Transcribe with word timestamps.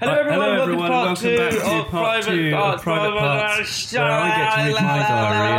Hello, 0.00 0.12
everyone. 0.12 0.40
hello, 0.40 0.56
welcome 0.56 0.62
everyone. 0.62 0.86
to 0.86 0.92
part 0.92 1.06
Welcome 1.22 1.36
back 1.36 1.52
to 1.52 1.58
part 1.90 2.22
Private 2.22 2.30
two 2.30 2.56
of. 2.56 2.82
Private 2.82 3.16
Parts, 3.18 3.92
where 3.92 4.02
I 4.02 4.28
get 4.28 4.56
to 4.56 4.62
read 4.64 4.74
my 4.82 4.98
diary. 4.98 5.54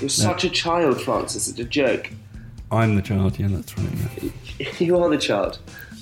You're 0.00 0.08
such 0.08 0.42
a 0.42 0.50
child, 0.50 1.00
Francis. 1.00 1.46
It's 1.48 1.60
a 1.60 1.64
joke. 1.64 2.10
I'm 2.72 2.96
the 2.96 3.02
child. 3.02 3.38
Yeah, 3.38 3.46
that's 3.48 3.78
right. 3.78 4.32
yeah. 4.58 4.68
You 4.78 4.98
are 4.98 5.08
the 5.08 5.18
child. 5.18 5.60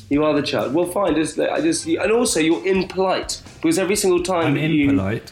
You 0.08 0.24
are 0.24 0.32
the 0.34 0.40
child. 0.42 0.72
Well, 0.72 0.86
fine. 0.86 1.14
Just, 1.14 1.38
I 1.38 1.60
just, 1.60 1.86
and 1.86 2.10
also 2.10 2.40
you're 2.40 2.66
impolite 2.66 3.42
because 3.56 3.78
every 3.78 3.96
single 3.96 4.22
time 4.22 4.46
I'm 4.46 4.56
you, 4.56 4.88
impolite. 4.88 5.30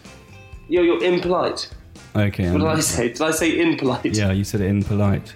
You're, 0.69 0.85
you're 0.85 1.03
impolite. 1.03 1.71
Okay. 2.15 2.51
What 2.51 2.61
I'm 2.61 2.63
did 2.69 2.69
I 2.69 2.81
say? 2.81 3.09
Did 3.09 3.23
I 3.23 3.31
say 3.31 3.59
impolite? 3.59 4.15
Yeah, 4.15 4.33
you 4.33 4.45
said 4.45 4.61
it 4.61 4.67
impolite. 4.67 5.35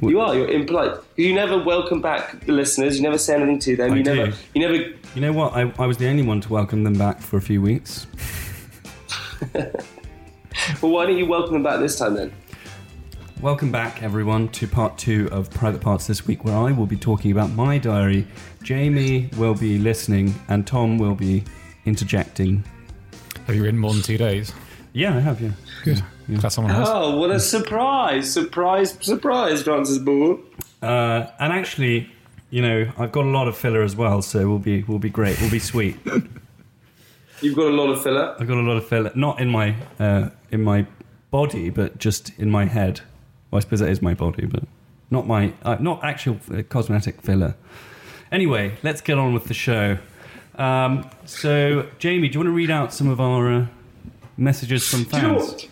You 0.00 0.20
are. 0.20 0.34
You're 0.34 0.48
impolite. 0.48 1.00
You 1.16 1.34
never 1.34 1.58
welcome 1.62 2.00
back 2.00 2.40
the 2.46 2.52
listeners. 2.52 2.96
You 2.96 3.02
never 3.02 3.18
say 3.18 3.34
anything 3.34 3.58
to 3.60 3.76
them. 3.76 3.92
I 3.92 3.96
you 3.96 4.02
do. 4.02 4.14
never. 4.14 4.36
You 4.54 4.60
never. 4.60 4.74
You 5.14 5.20
know 5.20 5.32
what? 5.32 5.52
I, 5.54 5.72
I 5.78 5.86
was 5.86 5.96
the 5.98 6.08
only 6.08 6.22
one 6.22 6.40
to 6.42 6.52
welcome 6.52 6.84
them 6.84 6.94
back 6.94 7.20
for 7.20 7.36
a 7.36 7.42
few 7.42 7.60
weeks. 7.62 8.06
Well, 10.82 10.92
why 10.92 11.06
don't 11.06 11.16
you 11.16 11.26
welcome 11.26 11.54
them 11.54 11.62
back 11.62 11.80
this 11.80 11.98
time 11.98 12.14
then? 12.14 12.32
Welcome 13.40 13.70
back, 13.70 14.02
everyone, 14.02 14.48
to 14.48 14.66
part 14.66 14.98
two 14.98 15.28
of 15.30 15.50
Private 15.50 15.80
Parts 15.80 16.06
this 16.06 16.26
week, 16.26 16.44
where 16.44 16.56
I 16.56 16.72
will 16.72 16.86
be 16.86 16.96
talking 16.96 17.30
about 17.30 17.50
my 17.50 17.78
diary. 17.78 18.26
Jamie 18.62 19.30
will 19.36 19.54
be 19.54 19.78
listening, 19.78 20.34
and 20.48 20.66
Tom 20.66 20.98
will 20.98 21.14
be 21.14 21.44
interjecting. 21.84 22.64
Have 23.46 23.56
you 23.56 23.62
written 23.62 23.78
more 23.78 23.92
than 23.92 24.02
two 24.02 24.18
days? 24.18 24.52
Yeah, 24.92 25.16
I 25.16 25.20
have. 25.20 25.40
Yeah. 25.40 25.52
Good. 25.84 26.02
Glad 26.36 26.48
someone 26.50 26.74
has. 26.74 26.88
Oh, 26.90 27.16
what 27.16 27.30
a 27.30 27.40
surprise! 27.40 28.30
Surprise! 28.30 28.96
Surprise, 29.00 29.62
Francis 29.62 29.98
Ball. 29.98 30.38
Uh, 30.82 31.26
and 31.40 31.52
actually, 31.52 32.10
you 32.50 32.60
know, 32.60 32.90
I've 32.98 33.12
got 33.12 33.24
a 33.24 33.30
lot 33.30 33.48
of 33.48 33.56
filler 33.56 33.82
as 33.82 33.96
well, 33.96 34.20
so 34.20 34.46
we'll 34.48 34.58
be 34.58 34.82
we'll 34.82 34.98
be 34.98 35.10
great. 35.10 35.40
We'll 35.40 35.50
be 35.50 35.58
sweet. 35.58 35.96
You've 37.40 37.56
got 37.56 37.68
a 37.68 37.74
lot 37.74 37.90
of 37.90 38.02
filler. 38.02 38.36
I've 38.38 38.48
got 38.48 38.58
a 38.58 38.62
lot 38.62 38.76
of 38.76 38.86
filler, 38.86 39.10
not 39.14 39.40
in 39.40 39.48
my 39.48 39.74
uh, 39.98 40.30
in 40.50 40.62
my 40.62 40.86
body, 41.30 41.70
but 41.70 41.98
just 41.98 42.30
in 42.38 42.50
my 42.50 42.66
head. 42.66 43.00
Well, 43.50 43.58
I 43.58 43.60
suppose 43.60 43.80
that 43.80 43.88
is 43.88 44.02
my 44.02 44.12
body, 44.12 44.44
but 44.44 44.64
not 45.10 45.26
my 45.26 45.54
uh, 45.62 45.76
not 45.80 46.04
actual 46.04 46.38
uh, 46.52 46.62
cosmetic 46.68 47.22
filler. 47.22 47.54
Anyway, 48.30 48.76
let's 48.82 49.00
get 49.00 49.18
on 49.18 49.32
with 49.32 49.44
the 49.44 49.54
show. 49.54 49.98
Um, 50.56 51.08
so, 51.24 51.86
Jamie, 51.98 52.28
do 52.28 52.34
you 52.34 52.40
want 52.40 52.48
to 52.48 52.52
read 52.52 52.70
out 52.70 52.92
some 52.92 53.08
of 53.08 53.20
our 53.20 53.50
uh, 53.50 53.66
messages 54.36 54.86
from 54.86 55.04
fans? 55.04 55.10
Do 55.10 55.16
you 55.16 55.32
know 55.32 55.38
fans? 55.38 55.62
what? 55.62 55.70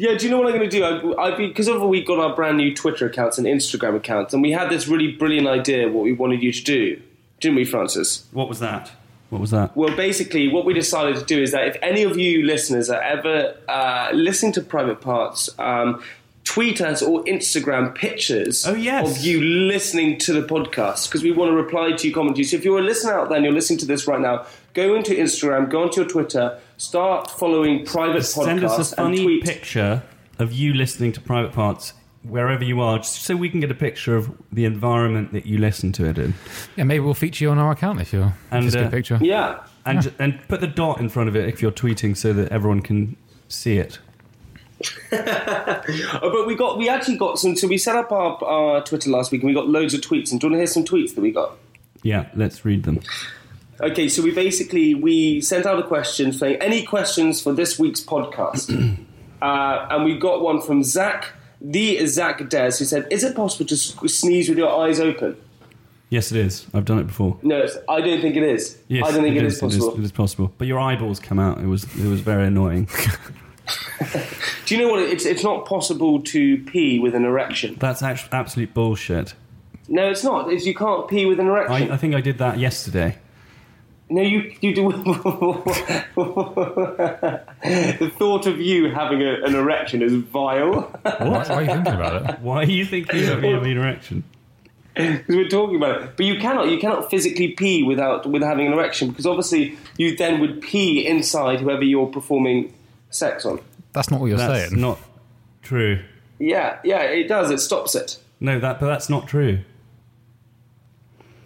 Yeah, 0.00 0.16
do 0.16 0.24
you 0.24 0.30
know 0.30 0.38
what 0.38 0.46
I'm 0.46 0.56
going 0.56 0.70
to 0.70 0.78
do? 0.78 1.14
I, 1.18 1.36
because 1.36 1.68
of 1.68 1.82
we 1.82 2.02
got 2.02 2.18
our 2.18 2.34
brand 2.34 2.56
new 2.56 2.74
Twitter 2.74 3.04
accounts 3.04 3.36
and 3.36 3.46
Instagram 3.46 3.94
accounts, 3.94 4.32
and 4.32 4.42
we 4.42 4.50
had 4.50 4.70
this 4.70 4.88
really 4.88 5.12
brilliant 5.12 5.46
idea 5.46 5.90
what 5.90 6.04
we 6.04 6.14
wanted 6.14 6.42
you 6.42 6.50
to 6.54 6.64
do, 6.64 7.02
didn't 7.38 7.56
we, 7.56 7.66
Francis? 7.66 8.26
What 8.32 8.48
was 8.48 8.60
that? 8.60 8.92
What 9.28 9.42
was 9.42 9.50
that? 9.50 9.76
Well, 9.76 9.94
basically, 9.94 10.48
what 10.48 10.64
we 10.64 10.72
decided 10.72 11.16
to 11.16 11.24
do 11.26 11.42
is 11.42 11.52
that 11.52 11.66
if 11.68 11.76
any 11.82 12.02
of 12.02 12.16
you 12.16 12.46
listeners 12.46 12.88
are 12.88 13.02
ever 13.02 13.54
uh, 13.68 14.08
listening 14.14 14.52
to 14.52 14.62
Private 14.62 15.02
Parts, 15.02 15.50
um, 15.58 16.02
tweet 16.54 16.80
us 16.80 17.00
or 17.00 17.22
Instagram 17.24 17.94
pictures 17.94 18.66
Oh, 18.66 18.74
yes. 18.74 19.08
of 19.18 19.24
you 19.24 19.40
listening 19.40 20.18
to 20.18 20.32
the 20.32 20.42
podcast 20.42 21.06
because 21.08 21.22
we 21.22 21.30
want 21.30 21.48
to 21.50 21.54
reply 21.54 21.92
to 21.92 22.08
you, 22.08 22.12
comment 22.12 22.34
to 22.36 22.40
you. 22.40 22.44
So 22.44 22.56
if 22.56 22.64
you're 22.64 22.80
a 22.80 22.82
listener 22.82 23.12
out 23.20 23.28
there 23.28 23.36
and 23.36 23.44
you're 23.44 23.54
listening 23.54 23.78
to 23.80 23.86
this 23.86 24.08
right 24.08 24.20
now, 24.20 24.46
go 24.74 24.96
into 24.96 25.12
Instagram, 25.14 25.70
go 25.70 25.82
onto 25.84 26.00
your 26.00 26.10
Twitter, 26.10 26.58
start 26.76 27.30
following 27.30 27.86
Private 27.86 28.22
Podcast. 28.22 28.44
Send 28.44 28.60
Podcasts 28.60 28.78
us 28.80 28.92
a 28.92 28.96
funny 28.96 29.22
tweet. 29.22 29.44
picture 29.44 30.02
of 30.40 30.52
you 30.52 30.74
listening 30.74 31.12
to 31.12 31.20
Private 31.20 31.52
Parts 31.52 31.92
wherever 32.24 32.64
you 32.64 32.80
are, 32.80 32.98
just 32.98 33.22
so 33.22 33.36
we 33.36 33.48
can 33.48 33.60
get 33.60 33.70
a 33.70 33.74
picture 33.74 34.16
of 34.16 34.30
the 34.50 34.64
environment 34.64 35.32
that 35.32 35.46
you 35.46 35.56
listen 35.56 35.92
to 35.92 36.04
it 36.04 36.18
in. 36.18 36.34
Yeah, 36.76 36.82
maybe 36.84 37.00
we'll 37.04 37.14
feature 37.14 37.44
you 37.44 37.50
on 37.50 37.58
our 37.58 37.70
account 37.70 38.00
if 38.00 38.12
you're. 38.12 38.34
And, 38.50 38.64
if 38.64 38.66
it's 38.66 38.74
a 38.74 38.80
uh, 38.80 38.82
good 38.82 38.90
picture. 38.92 39.18
Yeah. 39.22 39.60
And, 39.86 40.02
ju- 40.02 40.12
and 40.18 40.38
put 40.48 40.60
the 40.60 40.66
dot 40.66 40.98
in 41.00 41.08
front 41.10 41.28
of 41.28 41.36
it 41.36 41.48
if 41.48 41.62
you're 41.62 41.70
tweeting 41.70 42.16
so 42.16 42.32
that 42.32 42.50
everyone 42.50 42.82
can 42.82 43.16
see 43.48 43.78
it. 43.78 44.00
Oh, 46.22 46.30
but 46.30 46.46
we 46.46 46.54
got 46.54 46.78
we 46.78 46.88
actually 46.88 47.16
got 47.16 47.38
some. 47.38 47.56
So 47.56 47.66
we 47.68 47.78
set 47.78 47.96
up 47.96 48.12
our, 48.12 48.42
our 48.44 48.82
Twitter 48.82 49.10
last 49.10 49.30
week 49.32 49.42
and 49.42 49.48
we 49.48 49.54
got 49.54 49.68
loads 49.68 49.94
of 49.94 50.00
tweets. 50.00 50.30
And 50.30 50.40
do 50.40 50.46
you 50.46 50.50
want 50.50 50.54
to 50.54 50.58
hear 50.58 50.66
some 50.66 50.84
tweets 50.84 51.14
that 51.14 51.20
we 51.20 51.30
got? 51.30 51.56
Yeah, 52.02 52.28
let's 52.34 52.64
read 52.64 52.84
them. 52.84 53.00
Okay, 53.80 54.08
so 54.08 54.22
we 54.22 54.30
basically 54.30 54.94
we 54.94 55.40
sent 55.40 55.66
out 55.66 55.78
a 55.78 55.82
question 55.82 56.32
saying 56.32 56.56
any 56.60 56.84
questions 56.84 57.40
for 57.42 57.52
this 57.52 57.78
week's 57.78 58.00
podcast, 58.00 58.70
uh, 59.42 59.86
and 59.90 60.04
we 60.04 60.18
got 60.18 60.42
one 60.42 60.60
from 60.60 60.82
Zach, 60.82 61.32
the 61.60 62.04
Zach 62.06 62.48
Des, 62.48 62.72
who 62.78 62.84
said, 62.84 63.06
"Is 63.10 63.24
it 63.24 63.34
possible 63.34 63.66
to 63.66 63.76
sneeze 63.76 64.48
with 64.48 64.58
your 64.58 64.70
eyes 64.84 65.00
open?" 65.00 65.36
Yes, 66.10 66.32
it 66.32 66.38
is. 66.38 66.66
I've 66.74 66.84
done 66.84 66.98
it 66.98 67.06
before. 67.06 67.38
No, 67.42 67.66
I 67.88 68.00
don't 68.00 68.20
think 68.20 68.34
it 68.36 68.42
is. 68.42 68.78
Yes, 68.88 69.06
I 69.06 69.12
don't 69.12 69.22
think 69.22 69.36
it 69.36 69.44
it 69.44 69.46
is, 69.46 69.58
It 69.58 69.60
possible. 69.60 69.92
is, 69.92 69.98
it 69.98 70.04
is 70.04 70.12
possible. 70.12 70.52
But 70.58 70.66
your 70.66 70.80
eyeballs 70.80 71.20
come 71.20 71.38
out. 71.38 71.58
It 71.58 71.66
was 71.66 71.84
it 71.96 72.08
was 72.08 72.20
very 72.20 72.46
annoying. 72.46 72.88
Do 74.66 74.74
you 74.74 74.82
know 74.82 74.90
what? 74.90 75.00
It's 75.00 75.26
it's 75.26 75.44
not 75.44 75.66
possible 75.66 76.22
to 76.22 76.58
pee 76.64 76.98
with 76.98 77.14
an 77.14 77.24
erection. 77.24 77.76
That's 77.78 78.02
actually 78.02 78.32
absolute 78.32 78.72
bullshit. 78.72 79.34
No, 79.88 80.10
it's 80.10 80.24
not. 80.24 80.52
It's, 80.52 80.64
you 80.64 80.74
can't 80.74 81.08
pee 81.08 81.26
with 81.26 81.40
an 81.40 81.48
erection. 81.48 81.90
I, 81.90 81.94
I 81.94 81.96
think 81.96 82.14
I 82.14 82.20
did 82.20 82.38
that 82.38 82.58
yesterday. 82.58 83.18
No, 84.08 84.22
you 84.22 84.54
you 84.60 84.74
do. 84.74 84.90
the 84.92 85.02
thought 88.18 88.46
of 88.46 88.60
you 88.60 88.90
having 88.90 89.22
a, 89.22 89.42
an 89.44 89.54
erection 89.54 90.02
is 90.02 90.14
vile. 90.14 90.80
Why, 91.02 91.16
why 91.18 91.44
are 91.44 91.62
you 91.62 91.68
thinking 91.68 91.94
about 91.94 92.30
it? 92.30 92.38
Why 92.40 92.62
are 92.62 92.64
you 92.64 92.84
thinking 92.84 93.28
of 93.28 93.40
me 93.40 93.52
having 93.52 93.72
an 93.72 93.78
erection? 93.78 94.24
Because 94.94 95.28
we're 95.28 95.48
talking 95.48 95.76
about 95.76 96.02
it, 96.02 96.16
but 96.16 96.26
you 96.26 96.40
cannot 96.40 96.68
you 96.68 96.78
cannot 96.78 97.08
physically 97.08 97.52
pee 97.52 97.84
without 97.84 98.26
with 98.26 98.42
having 98.42 98.66
an 98.66 98.72
erection 98.72 99.10
because 99.10 99.26
obviously 99.26 99.78
you 99.96 100.16
then 100.16 100.40
would 100.40 100.60
pee 100.60 101.06
inside 101.06 101.60
whoever 101.60 101.84
you're 101.84 102.08
performing 102.08 102.72
sex 103.10 103.44
on. 103.44 103.60
That's 103.92 104.10
not 104.10 104.20
what 104.20 104.26
you're 104.26 104.38
That's 104.38 104.70
saying. 104.70 104.80
not 104.80 104.98
true. 105.62 106.00
Yeah, 106.38 106.78
yeah, 106.84 107.02
it 107.02 107.28
does. 107.28 107.50
It 107.50 107.58
stops 107.58 107.94
it. 107.94 108.18
No, 108.40 108.58
that 108.60 108.80
but 108.80 108.86
that's 108.86 109.10
not 109.10 109.26
true. 109.28 109.60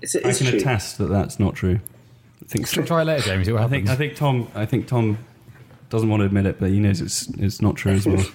It's, 0.02 0.14
it 0.14 0.24
I 0.24 0.28
is 0.30 0.38
can 0.38 0.46
true. 0.48 0.58
attest 0.58 0.98
that 0.98 1.08
that's 1.08 1.40
not 1.40 1.54
true. 1.54 1.80
I 2.42 2.46
think 2.46 2.68
Try- 2.68 2.84
Try 2.84 3.02
it 3.02 3.04
later, 3.06 3.22
James. 3.24 3.46
See 3.46 3.52
what 3.52 3.62
I 3.62 3.68
think. 3.68 3.88
I 3.88 3.96
think 3.96 4.16
Tom 4.16 4.48
I 4.54 4.66
think 4.66 4.86
Tom 4.86 5.18
doesn't 5.90 6.08
want 6.08 6.20
to 6.20 6.26
admit 6.26 6.46
it, 6.46 6.60
but 6.60 6.70
he 6.70 6.78
knows 6.80 7.00
it's 7.00 7.28
it's 7.38 7.62
not 7.62 7.76
true 7.76 7.92
as 7.92 8.06
well. 8.06 8.24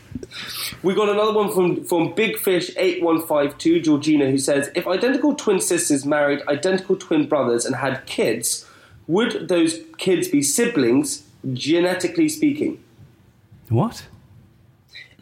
We 0.84 0.94
got 0.94 1.10
another 1.10 1.34
one 1.34 1.52
from, 1.52 1.84
from 1.86 2.14
Big 2.14 2.38
Fish 2.38 2.70
8152, 2.78 3.82
Georgina, 3.82 4.30
who 4.30 4.38
says 4.38 4.70
If 4.76 4.88
identical 4.88 5.34
twin 5.36 5.60
sisters 5.60 6.06
married 6.06 6.42
identical 6.48 6.96
twin 6.96 7.28
brothers 7.28 7.66
and 7.66 7.76
had 7.76 8.06
kids, 8.06 8.66
would 9.08 9.48
those 9.50 9.80
kids 9.98 10.28
be 10.28 10.42
siblings, 10.44 11.24
genetically 11.54 12.30
speaking? 12.30 12.82
What? 13.70 14.08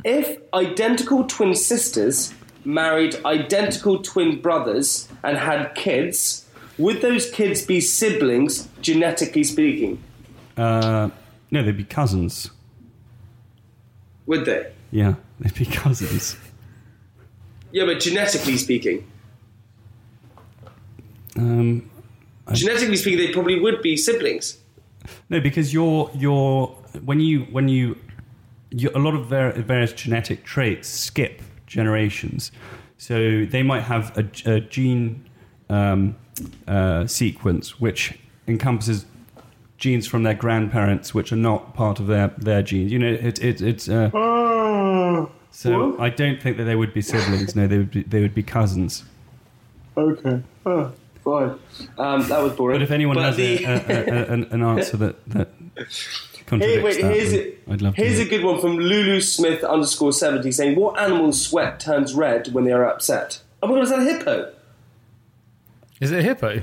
If 0.03 0.37
identical 0.53 1.25
twin 1.25 1.55
sisters 1.55 2.33
married 2.65 3.15
identical 3.25 4.01
twin 4.01 4.41
brothers 4.41 5.07
and 5.23 5.37
had 5.37 5.73
kids, 5.75 6.45
would 6.77 7.01
those 7.01 7.29
kids 7.31 7.65
be 7.65 7.81
siblings, 7.81 8.67
genetically 8.81 9.43
speaking? 9.43 10.01
Uh, 10.55 11.09
no, 11.51 11.63
they'd 11.63 11.77
be 11.77 11.83
cousins. 11.83 12.51
Would 14.27 14.45
they? 14.45 14.71
Yeah, 14.91 15.15
they'd 15.39 15.53
be 15.55 15.65
cousins. 15.65 16.37
Yeah, 17.71 17.85
but 17.85 17.99
genetically 17.99 18.57
speaking. 18.57 19.09
Um, 21.35 21.89
Genetically 22.53 22.95
speaking, 22.95 23.19
they 23.19 23.33
probably 23.33 23.59
would 23.59 23.81
be 23.81 23.97
siblings. 23.97 24.57
no, 25.29 25.41
because 25.41 25.73
you're 25.73 26.09
you're 26.15 26.67
when 27.03 27.19
you 27.19 27.41
when 27.51 27.67
you, 27.67 27.97
you 28.71 28.89
a 28.95 28.99
lot 28.99 29.13
of 29.15 29.25
var- 29.27 29.51
various 29.53 29.93
genetic 29.93 30.43
traits 30.43 30.87
skip 30.87 31.41
generations, 31.67 32.51
so 32.97 33.45
they 33.45 33.63
might 33.63 33.81
have 33.83 34.17
a, 34.17 34.25
a 34.49 34.59
gene 34.59 35.25
um, 35.69 36.15
uh, 36.67 37.05
sequence 37.07 37.79
which 37.79 38.17
encompasses 38.47 39.05
genes 39.77 40.07
from 40.07 40.23
their 40.23 40.33
grandparents 40.33 41.13
which 41.13 41.31
are 41.31 41.35
not 41.37 41.73
part 41.73 41.99
of 41.99 42.07
their 42.07 42.29
their 42.37 42.61
genes. 42.63 42.91
You 42.91 42.99
know, 42.99 43.11
it, 43.13 43.39
it 43.43 43.61
it's. 43.61 43.87
Uh, 43.89 44.09
so 45.51 45.99
I 45.99 46.09
don't 46.09 46.41
think 46.41 46.57
that 46.57 46.65
they 46.65 46.75
would 46.75 46.93
be 46.93 47.01
siblings. 47.01 47.55
No, 47.55 47.67
they 47.67 47.77
would 47.79 47.91
be, 47.91 48.03
they 48.03 48.21
would 48.21 48.35
be 48.35 48.43
cousins. 48.43 49.03
Okay. 49.95 50.43
Oh, 50.65 50.91
fine. 51.23 51.59
Um, 51.97 52.27
that 52.27 52.43
was 52.43 52.53
boring. 52.53 52.75
But 52.75 52.83
if 52.83 52.91
anyone 52.91 53.15
But 53.15 53.23
has 53.23 53.35
the- 53.37 53.63
a, 53.63 53.73
a, 53.73 53.79
a, 53.79 54.25
an, 54.33 54.43
an 54.51 54.61
answer 54.63 54.97
that 54.97 55.25
that 55.29 55.49
Hey, 56.47 56.81
contradicts 56.81 56.83
wait, 56.83 57.01
that, 57.01 57.13
here's, 57.13 57.31
then 57.31 57.53
I'd 57.69 57.81
love 57.81 57.95
here's 57.95 58.17
to. 58.19 58.25
a 58.25 58.29
good 58.29 58.43
one 58.43 58.61
from 58.61 58.77
Lulu 58.77 59.19
Smith 59.19 59.63
underscore 59.65 60.13
70 60.13 60.49
saying, 60.53 60.79
What 60.79 60.97
animal's 60.97 61.45
sweat 61.45 61.79
turns 61.79 62.13
red 62.13 62.53
when 62.53 62.63
they 62.63 62.71
are 62.71 62.87
upset? 62.87 63.41
Oh 63.61 63.67
my 63.67 63.73
god, 63.75 63.83
is 63.83 63.89
that 63.89 63.99
a 63.99 64.03
hippo? 64.03 64.53
Is 65.99 66.11
it 66.11 66.19
a 66.19 66.23
hippo? 66.23 66.61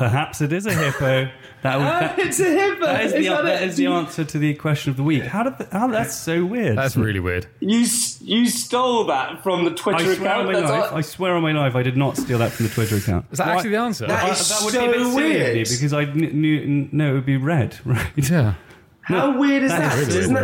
Perhaps 0.00 0.40
it 0.40 0.50
is 0.52 0.64
a 0.64 0.72
hippo. 0.72 1.30
That, 1.62 1.76
would, 1.76 1.86
Ah, 1.86 2.00
that, 2.00 2.18
it's 2.18 2.40
a 2.40 2.44
hippo! 2.44 2.86
that 2.86 3.04
is, 3.04 3.12
the, 3.12 3.28
that 3.28 3.42
that 3.44 3.62
it? 3.62 3.68
is 3.68 3.76
the 3.76 3.86
answer 3.88 4.24
to 4.24 4.38
the 4.38 4.54
question 4.54 4.90
of 4.90 4.96
the 4.96 5.02
week. 5.02 5.24
How 5.24 5.42
did 5.42 5.58
the, 5.58 5.68
how 5.78 5.88
that's 5.88 6.14
so 6.16 6.42
weird? 6.46 6.78
That's 6.78 6.96
really 6.96 7.20
weird. 7.20 7.46
You, 7.60 7.86
you 8.22 8.46
stole 8.48 9.04
that 9.08 9.42
from 9.42 9.66
the 9.66 9.72
Twitter 9.72 9.98
I 10.10 10.14
swear 10.14 10.34
on 10.36 10.48
account. 10.48 10.64
my 10.64 10.70
life. 10.70 10.90
all- 10.92 10.96
I 10.98 11.00
swear 11.02 11.34
on 11.34 11.42
my 11.42 11.52
life, 11.52 11.76
I 11.76 11.82
did 11.82 11.98
not 11.98 12.16
steal 12.16 12.38
that 12.38 12.50
from 12.52 12.66
the 12.66 12.72
Twitter 12.72 12.96
account. 12.96 13.26
Is 13.30 13.36
that 13.38 13.46
Why- 13.48 13.54
actually 13.56 13.70
the 13.72 13.76
answer? 13.76 14.06
That 14.06 14.24
I- 14.24 14.30
is 14.30 14.48
that 14.48 14.64
would 14.64 14.72
so 14.72 14.80
be 14.80 14.86
a 14.86 14.90
bit 14.92 15.06
silly 15.06 15.14
weird. 15.22 15.54
because 15.68 15.92
I 15.92 16.04
kn- 16.06 16.40
knew 16.40 16.88
no, 16.92 17.10
it 17.10 17.12
would 17.12 17.26
be 17.26 17.36
red, 17.36 17.76
right? 17.84 18.10
yeah. 18.16 18.54
How 19.02 19.38
weird 19.38 19.62
is 19.64 19.70
that 19.70 19.80
that? 19.80 19.98
is 19.98 20.06
really 20.08 20.18
Isn't 20.20 20.34
that 20.34 20.40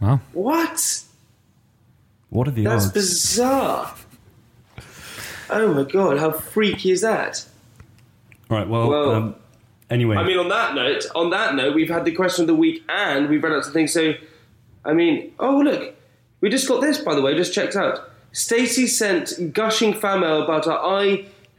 weird. 0.00 0.10
Well, 0.10 0.20
What? 0.32 1.02
What 2.30 2.48
are 2.48 2.50
the 2.50 2.64
That's 2.64 2.86
odds? 2.86 2.92
bizarre. 2.94 3.94
Oh 5.50 5.72
my 5.74 5.84
god, 5.84 6.18
how 6.18 6.32
freaky 6.32 6.90
is 6.90 7.02
that? 7.02 7.44
Right. 8.52 8.68
Well. 8.68 8.88
Well, 8.90 9.10
um, 9.12 9.34
anyway. 9.90 10.16
I 10.16 10.24
mean, 10.24 10.38
on 10.38 10.48
that 10.50 10.74
note, 10.74 11.06
on 11.14 11.30
that 11.30 11.54
note, 11.54 11.74
we've 11.74 11.88
had 11.88 12.04
the 12.04 12.12
question 12.12 12.42
of 12.42 12.46
the 12.48 12.54
week 12.54 12.84
and 12.88 13.28
we've 13.28 13.42
read 13.42 13.52
out 13.52 13.64
some 13.64 13.72
things. 13.72 13.92
So, 13.92 14.12
I 14.84 14.92
mean, 14.92 15.32
oh 15.38 15.58
look, 15.60 15.94
we 16.40 16.50
just 16.50 16.68
got 16.68 16.80
this 16.82 16.98
by 16.98 17.14
the 17.14 17.22
way. 17.22 17.34
Just 17.34 17.54
checked 17.54 17.76
out. 17.76 18.10
Stacey 18.32 18.86
sent 18.86 19.52
gushing 19.52 19.94
fan 19.94 20.20
mail 20.20 20.42
about 20.42 20.66
our 20.66 21.00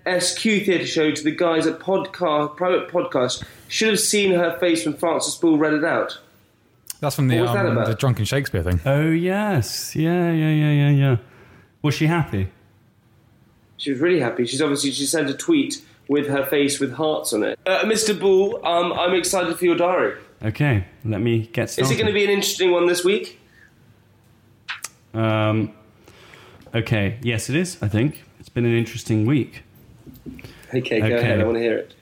ISQ 0.05 0.65
theatre 0.65 0.85
show 0.85 1.11
to 1.11 1.23
the 1.23 1.31
guys 1.31 1.65
at 1.67 1.79
podcast 1.79 2.55
private 2.57 2.89
podcast. 2.89 3.43
Should 3.67 3.89
have 3.89 3.99
seen 3.99 4.31
her 4.33 4.57
face 4.59 4.85
when 4.85 4.95
Francis 4.95 5.35
Bull 5.35 5.57
read 5.57 5.73
it 5.73 5.83
out. 5.83 6.19
that's 6.99 7.15
from 7.15 7.27
the, 7.27 7.37
What 7.39 7.45
was 7.45 7.53
that 7.53 7.65
um, 7.65 7.75
the 7.85 7.95
drunken 7.95 8.25
Shakespeare 8.25 8.61
thing. 8.63 8.79
oh 8.85 9.09
yes. 9.09 9.95
Yeah. 9.95 10.31
Yeah. 10.31 10.49
Yeah. 10.51 10.71
Yeah. 10.71 10.89
Yeah. 10.89 11.17
Was 11.81 11.95
she 11.95 12.05
happy? 12.07 12.49
She 13.77 13.91
was 13.91 13.99
really 13.99 14.19
happy. 14.19 14.45
She's 14.45 14.61
obviously 14.61 14.91
she 14.91 15.05
sent 15.05 15.29
a 15.29 15.33
tweet 15.33 15.83
with 16.07 16.27
her 16.27 16.45
face 16.45 16.79
with 16.79 16.93
hearts 16.93 17.33
on 17.33 17.43
it. 17.43 17.59
Uh, 17.65 17.83
Mr. 17.83 18.17
Bull, 18.17 18.59
um, 18.65 18.93
I'm 18.93 19.13
excited 19.13 19.57
for 19.57 19.65
your 19.65 19.75
diary. 19.75 20.17
Okay. 20.43 20.85
Let 21.05 21.21
me 21.21 21.47
get 21.53 21.69
started. 21.69 21.85
Is 21.85 21.91
it 21.91 21.95
going 22.01 22.07
to 22.07 22.13
be 22.13 22.23
an 22.23 22.29
interesting 22.29 22.71
one 22.71 22.85
this 22.87 23.03
week? 23.03 23.39
Um, 25.13 25.73
okay, 26.73 27.19
yes, 27.21 27.49
it 27.49 27.55
is. 27.55 27.77
I 27.81 27.87
think 27.87 28.23
it's 28.39 28.49
been 28.49 28.65
an 28.65 28.75
interesting 28.75 29.25
week. 29.25 29.63
Okay, 30.73 30.99
go 30.99 31.05
Okay. 31.05 31.15
ahead. 31.17 31.39
I 31.39 31.43
want 31.43 31.57
to 31.57 31.61
hear 31.61 31.77
it. 31.77 31.93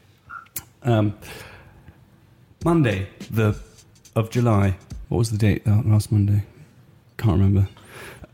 Um, 0.84 1.18
Monday, 2.64 3.08
the 3.30 3.60
of 4.16 4.30
July. 4.30 4.78
What 5.10 5.18
was 5.18 5.32
the 5.32 5.38
date? 5.38 5.66
That 5.66 5.86
last 5.86 6.12
Monday. 6.12 6.44
Can't 7.18 7.34
remember. 7.34 7.68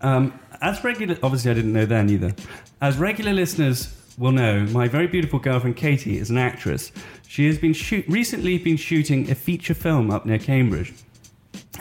Um, 0.01 0.37
as 0.61 0.83
regular, 0.83 1.17
obviously, 1.23 1.49
I 1.51 1.53
didn't 1.55 1.73
know 1.73 1.85
then 1.85 2.09
either. 2.09 2.35
As 2.81 2.97
regular 2.97 3.33
listeners 3.33 3.96
will 4.17 4.31
no. 4.31 4.61
my 4.67 4.87
very 4.87 5.07
beautiful 5.07 5.39
girlfriend 5.39 5.75
Katie 5.77 6.17
is 6.17 6.29
an 6.29 6.37
actress. 6.37 6.91
She 7.27 7.45
has 7.47 7.57
been 7.57 7.73
shoot, 7.73 8.05
recently 8.07 8.57
been 8.57 8.77
shooting 8.77 9.29
a 9.29 9.35
feature 9.35 9.73
film 9.73 10.09
up 10.11 10.25
near 10.25 10.39
Cambridge, 10.39 10.93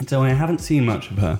so 0.05 0.21
I 0.23 0.29
haven't 0.29 0.59
seen 0.59 0.85
much 0.85 1.09
of 1.11 1.17
her. 1.17 1.39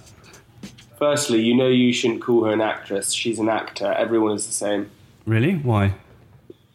Firstly, 0.98 1.42
you 1.42 1.56
know 1.56 1.68
you 1.68 1.94
shouldn't 1.94 2.22
call 2.22 2.46
her 2.46 2.52
an 2.52 2.62
actress. 2.62 3.12
She's 3.14 3.38
an 3.38 3.50
actor. 3.50 3.92
Everyone 3.94 4.32
is 4.36 4.48
the 4.48 4.54
same. 4.54 4.90
Really? 5.26 5.54
Why? 5.56 5.94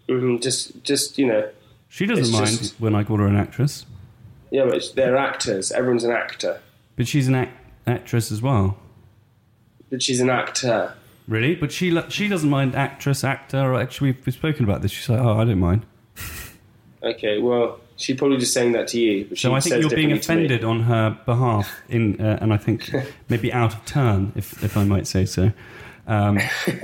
Mhm, 0.09 0.41
Just, 0.41 0.85
just 0.85 1.19
you 1.19 1.27
know. 1.27 1.49
She 1.89 2.07
doesn't 2.07 2.31
mind 2.33 2.59
just- 2.59 2.81
when 2.81 2.95
I 2.95 3.03
call 3.05 3.17
her 3.19 3.27
an 3.27 3.37
actress, 3.37 3.85
Yeah, 4.51 4.65
but 4.67 4.93
they're 4.95 5.17
actors. 5.17 5.73
Everyone's 5.73 6.05
an 6.05 6.13
actor. 6.13 6.61
but 6.97 7.09
she's 7.09 7.27
an 7.29 7.35
act- 7.35 7.57
actress 7.87 8.31
as 8.31 8.41
well. 8.43 8.77
But 9.91 10.03
she's 10.03 10.21
an 10.21 10.31
actor. 10.31 10.95
Really? 11.32 11.55
But 11.55 11.73
she 11.73 11.90
lo- 11.90 12.11
she 12.11 12.29
doesn't 12.29 12.50
mind 12.50 12.76
actress, 12.76 13.25
actor, 13.25 13.58
or 13.58 13.81
actually 13.81 14.12
we've, 14.12 14.26
we've 14.26 14.34
spoken 14.34 14.64
about 14.64 14.82
this. 14.82 14.93
She's 14.93 15.08
like, 15.08 15.19
oh, 15.19 15.38
I 15.38 15.44
don't 15.44 15.58
mind. 15.58 15.87
Okay, 17.05 17.38
well, 17.38 17.81
she's 17.96 18.17
probably 18.17 18.37
just 18.37 18.55
saying 18.55 18.70
that 18.73 18.87
to 18.88 19.00
you. 19.00 19.25
But 19.25 19.37
So 19.37 19.56
I 19.56 19.58
think 19.58 19.73
says 19.73 19.81
you're 19.81 19.90
being 19.90 20.11
differently 20.11 20.46
to 20.46 20.52
me. 20.52 20.56
offended 20.61 20.64
on 20.64 20.82
her 20.84 21.19
behalf, 21.26 21.81
in 21.88 22.20
uh, 22.20 22.38
and 22.40 22.52
I 22.52 22.56
think 22.58 22.93
maybe 23.29 23.52
out 23.52 23.75
of 23.75 23.84
turn, 23.84 24.31
if 24.37 24.62
if 24.62 24.76
I 24.76 24.84
might 24.84 25.08
say 25.08 25.25
so. 25.25 25.50
Um, 26.06 26.38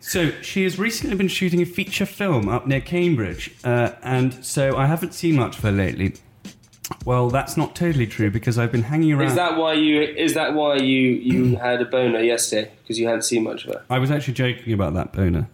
so 0.00 0.30
she 0.42 0.64
has 0.64 0.78
recently 0.78 1.16
been 1.16 1.28
shooting 1.28 1.62
a 1.62 1.64
feature 1.64 2.04
film 2.04 2.50
up 2.50 2.66
near 2.66 2.82
Cambridge, 2.82 3.50
uh, 3.64 3.92
and 4.02 4.44
so 4.44 4.76
I 4.76 4.84
haven't 4.84 5.14
seen 5.14 5.36
much 5.36 5.56
of 5.56 5.62
her 5.62 5.72
lately. 5.72 6.12
Well, 7.04 7.28
that's 7.30 7.56
not 7.56 7.76
totally 7.76 8.06
true 8.06 8.30
because 8.30 8.58
I've 8.58 8.72
been 8.72 8.84
hanging 8.84 9.12
around. 9.12 9.28
Is 9.28 9.34
that 9.34 9.56
why 9.56 9.74
you? 9.74 10.00
Is 10.00 10.34
that 10.34 10.54
why 10.54 10.76
you 10.76 11.00
you 11.10 11.56
had 11.62 11.80
a 11.82 11.84
boner 11.84 12.20
yesterday 12.20 12.70
because 12.82 12.98
you 12.98 13.06
hadn't 13.06 13.22
seen 13.22 13.44
much 13.44 13.66
of 13.66 13.74
her? 13.74 13.84
I 13.90 13.98
was 13.98 14.10
actually 14.10 14.34
joking 14.34 14.72
about 14.72 14.94
that 14.94 15.12
boner. 15.12 15.48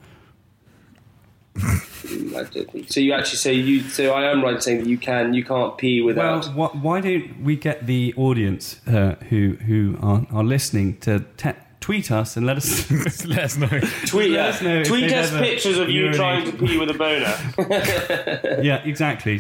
I 2.37 2.45
think. 2.45 2.91
So 2.91 3.01
you 3.01 3.13
actually 3.13 3.39
say 3.39 3.55
you. 3.55 3.81
So 3.83 4.13
I 4.13 4.31
am 4.31 4.43
right 4.43 4.55
in 4.57 4.61
saying 4.61 4.79
that 4.79 4.87
you 4.89 4.99
can. 4.99 5.35
You 5.35 5.45
can't 5.45 5.77
pee 5.79 6.01
Well, 6.03 6.07
without. 6.09 6.45
wh- 6.47 6.85
why 6.85 7.01
don't 7.01 7.41
we 7.43 7.57
get 7.57 7.87
the 7.87 8.13
audience 8.17 8.81
uh, 8.87 9.15
who 9.31 9.55
who 9.67 9.97
are, 10.03 10.27
are 10.33 10.45
listening 10.45 10.97
to 10.99 11.25
te- 11.37 11.51
tweet 11.85 12.11
us 12.11 12.39
and 12.39 12.47
let 12.47 12.57
us 12.57 12.91
Let 13.27 13.41
us 13.41 13.59
know. 13.59 13.69
tweet 14.07 14.31
let 14.31 14.49
us, 14.49 14.57
us 14.57 14.63
know 14.63 14.85
tweet 14.85 15.13
us 15.13 15.31
ever 15.31 15.45
pictures 15.45 15.77
of 15.77 15.91
you 15.91 16.15
trying 16.15 16.51
to 16.51 16.57
pee 16.57 16.79
with 16.79 16.89
a 16.89 16.95
boner. 16.95 18.63
yeah, 18.63 18.83
exactly. 18.85 19.39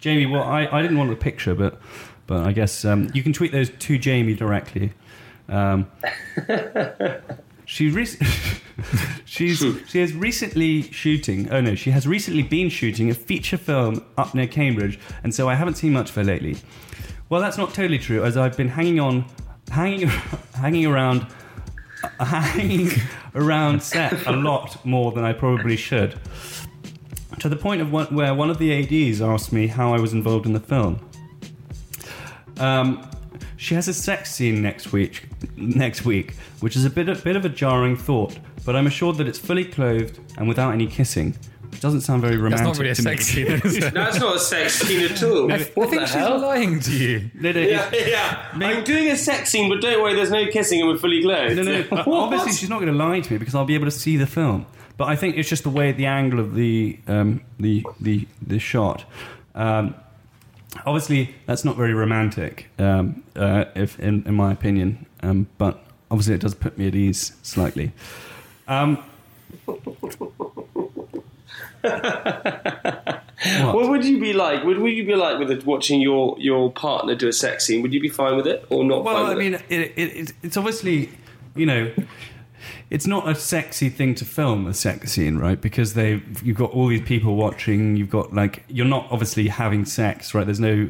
Jamie, 0.00 0.26
well, 0.26 0.42
I, 0.42 0.66
I 0.66 0.82
didn't 0.82 0.98
want 0.98 1.12
a 1.12 1.16
picture, 1.16 1.54
but 1.54 1.80
but 2.26 2.44
I 2.44 2.50
guess 2.50 2.84
um, 2.84 3.08
you 3.14 3.22
can 3.22 3.32
tweet 3.32 3.52
those 3.52 3.70
to 3.70 3.98
Jamie 3.98 4.34
directly. 4.34 4.94
Um, 5.48 5.88
she 7.66 7.88
rec- 7.88 8.20
she's 9.24 9.64
she 9.86 10.00
has 10.00 10.12
recently 10.12 10.82
shooting. 10.90 11.48
Oh 11.52 11.60
no, 11.60 11.76
she 11.76 11.92
has 11.92 12.04
recently 12.04 12.42
been 12.42 12.68
shooting 12.68 13.10
a 13.10 13.14
feature 13.14 13.58
film 13.58 14.04
up 14.18 14.34
near 14.34 14.48
Cambridge, 14.48 14.98
and 15.22 15.32
so 15.32 15.48
I 15.48 15.54
haven't 15.54 15.74
seen 15.74 15.92
much 15.92 16.10
of 16.10 16.16
her 16.16 16.24
lately. 16.24 16.56
Well, 17.28 17.40
that's 17.40 17.58
not 17.58 17.72
totally 17.74 17.98
true, 17.98 18.24
as 18.24 18.36
I've 18.36 18.56
been 18.56 18.70
hanging 18.70 18.98
on, 18.98 19.26
hanging 19.70 20.08
hanging 20.56 20.86
around. 20.86 21.28
Hanging 22.20 22.90
around 23.34 23.82
set 23.82 24.26
a 24.26 24.32
lot 24.32 24.84
more 24.84 25.12
than 25.12 25.24
I 25.24 25.32
probably 25.32 25.76
should 25.76 26.18
to 27.40 27.48
the 27.48 27.56
point 27.56 27.82
of 27.82 27.92
where 27.92 28.34
one 28.34 28.50
of 28.50 28.58
the 28.58 28.72
ads 28.72 29.20
asked 29.20 29.52
me 29.52 29.66
how 29.66 29.92
I 29.92 30.00
was 30.00 30.12
involved 30.12 30.46
in 30.46 30.52
the 30.52 30.60
film. 30.60 30.98
Um, 32.58 33.08
she 33.56 33.74
has 33.74 33.88
a 33.88 33.94
sex 33.94 34.32
scene 34.32 34.62
next 34.62 34.92
week, 34.92 35.28
next 35.56 36.04
week, 36.04 36.36
which 36.60 36.76
is 36.76 36.84
a 36.84 36.90
bit 36.90 37.08
a 37.08 37.14
bit 37.14 37.36
of 37.36 37.44
a 37.44 37.48
jarring 37.48 37.96
thought, 37.96 38.38
but 38.64 38.76
I'm 38.76 38.86
assured 38.86 39.16
that 39.16 39.28
it's 39.28 39.38
fully 39.38 39.64
clothed 39.64 40.20
and 40.38 40.48
without 40.48 40.72
any 40.72 40.86
kissing. 40.86 41.36
Doesn't 41.80 42.00
sound 42.02 42.22
very 42.22 42.34
That's 42.36 42.42
romantic. 42.42 42.66
not 42.66 42.78
really 42.78 42.90
a 42.90 42.94
to 42.94 43.02
me. 43.02 43.10
sex 43.16 43.26
scene, 43.26 43.46
is 43.46 43.76
it? 43.76 43.94
That's 43.94 44.18
not 44.20 44.36
a 44.36 44.38
sex 44.38 44.74
scene 44.74 45.04
at 45.04 45.22
all. 45.22 45.52
I 45.52 45.58
what 45.74 45.88
think 45.90 46.02
the 46.02 46.06
she's 46.06 46.14
hell? 46.14 46.38
lying 46.38 46.80
to 46.80 46.90
you. 46.92 47.30
No, 47.34 47.52
no, 47.52 47.60
Yeah, 47.60 47.86
it's- 47.88 48.08
yeah. 48.10 48.48
I'm 48.52 48.84
doing 48.84 49.08
a 49.10 49.16
sex 49.16 49.50
scene, 49.50 49.68
but 49.68 49.80
don't 49.80 50.02
worry, 50.02 50.14
there's 50.14 50.30
no 50.30 50.46
kissing 50.46 50.80
and 50.80 50.88
we're 50.90 50.98
fully 50.98 51.22
clothed. 51.22 51.56
No, 51.56 51.62
no. 51.62 51.82
What? 52.04 52.08
Obviously, 52.08 52.52
she's 52.52 52.68
not 52.70 52.80
going 52.80 52.92
to 52.92 52.98
lie 52.98 53.20
to 53.20 53.32
me 53.32 53.38
because 53.38 53.54
I'll 53.54 53.64
be 53.64 53.74
able 53.74 53.86
to 53.86 53.90
see 53.90 54.16
the 54.16 54.26
film. 54.26 54.66
But 54.96 55.08
I 55.08 55.16
think 55.16 55.36
it's 55.36 55.48
just 55.48 55.64
the 55.64 55.70
way 55.70 55.90
the 55.92 56.06
angle 56.06 56.38
of 56.40 56.54
the 56.54 56.98
um, 57.08 57.40
the 57.58 57.84
the 58.00 58.26
the 58.40 58.58
shot. 58.60 59.04
Um, 59.56 59.94
obviously, 60.86 61.34
that's 61.46 61.64
not 61.64 61.76
very 61.76 61.94
romantic, 61.94 62.68
um, 62.78 63.24
uh, 63.34 63.64
if 63.74 63.98
in, 63.98 64.22
in 64.26 64.34
my 64.34 64.52
opinion. 64.52 65.06
Um, 65.22 65.48
but 65.58 65.82
obviously, 66.12 66.34
it 66.34 66.40
does 66.42 66.54
put 66.54 66.78
me 66.78 66.86
at 66.86 66.94
ease 66.94 67.32
slightly. 67.42 67.92
Um, 73.44 73.74
What 73.74 73.90
would 73.90 74.04
you 74.04 74.20
be 74.20 74.32
like? 74.32 74.64
Would, 74.64 74.78
would 74.78 74.92
you 74.92 75.04
be 75.04 75.14
like 75.14 75.38
with 75.38 75.50
it, 75.50 75.66
watching 75.66 76.00
your, 76.00 76.36
your 76.38 76.70
partner 76.72 77.14
do 77.14 77.28
a 77.28 77.32
sex 77.32 77.66
scene? 77.66 77.82
Would 77.82 77.92
you 77.92 78.00
be 78.00 78.08
fine 78.08 78.36
with 78.36 78.46
it 78.46 78.64
or 78.70 78.84
not? 78.84 79.04
Well, 79.04 79.26
fine 79.26 79.36
I 79.36 79.38
mean, 79.38 79.54
it? 79.54 79.62
it, 79.68 79.92
it, 79.96 80.02
it's, 80.16 80.32
it's 80.42 80.56
obviously, 80.56 81.10
you 81.54 81.66
know, 81.66 81.92
it's 82.90 83.06
not 83.06 83.28
a 83.28 83.34
sexy 83.34 83.88
thing 83.90 84.14
to 84.16 84.24
film 84.24 84.66
a 84.66 84.74
sex 84.74 85.12
scene, 85.12 85.36
right? 85.36 85.60
Because 85.60 85.94
they, 85.94 86.22
you've 86.42 86.56
got 86.56 86.70
all 86.70 86.88
these 86.88 87.02
people 87.02 87.36
watching. 87.36 87.96
You've 87.96 88.10
got 88.10 88.32
like, 88.32 88.64
you're 88.68 88.86
not 88.86 89.08
obviously 89.10 89.48
having 89.48 89.84
sex, 89.84 90.32
right? 90.32 90.46
There's 90.46 90.60
no, 90.60 90.88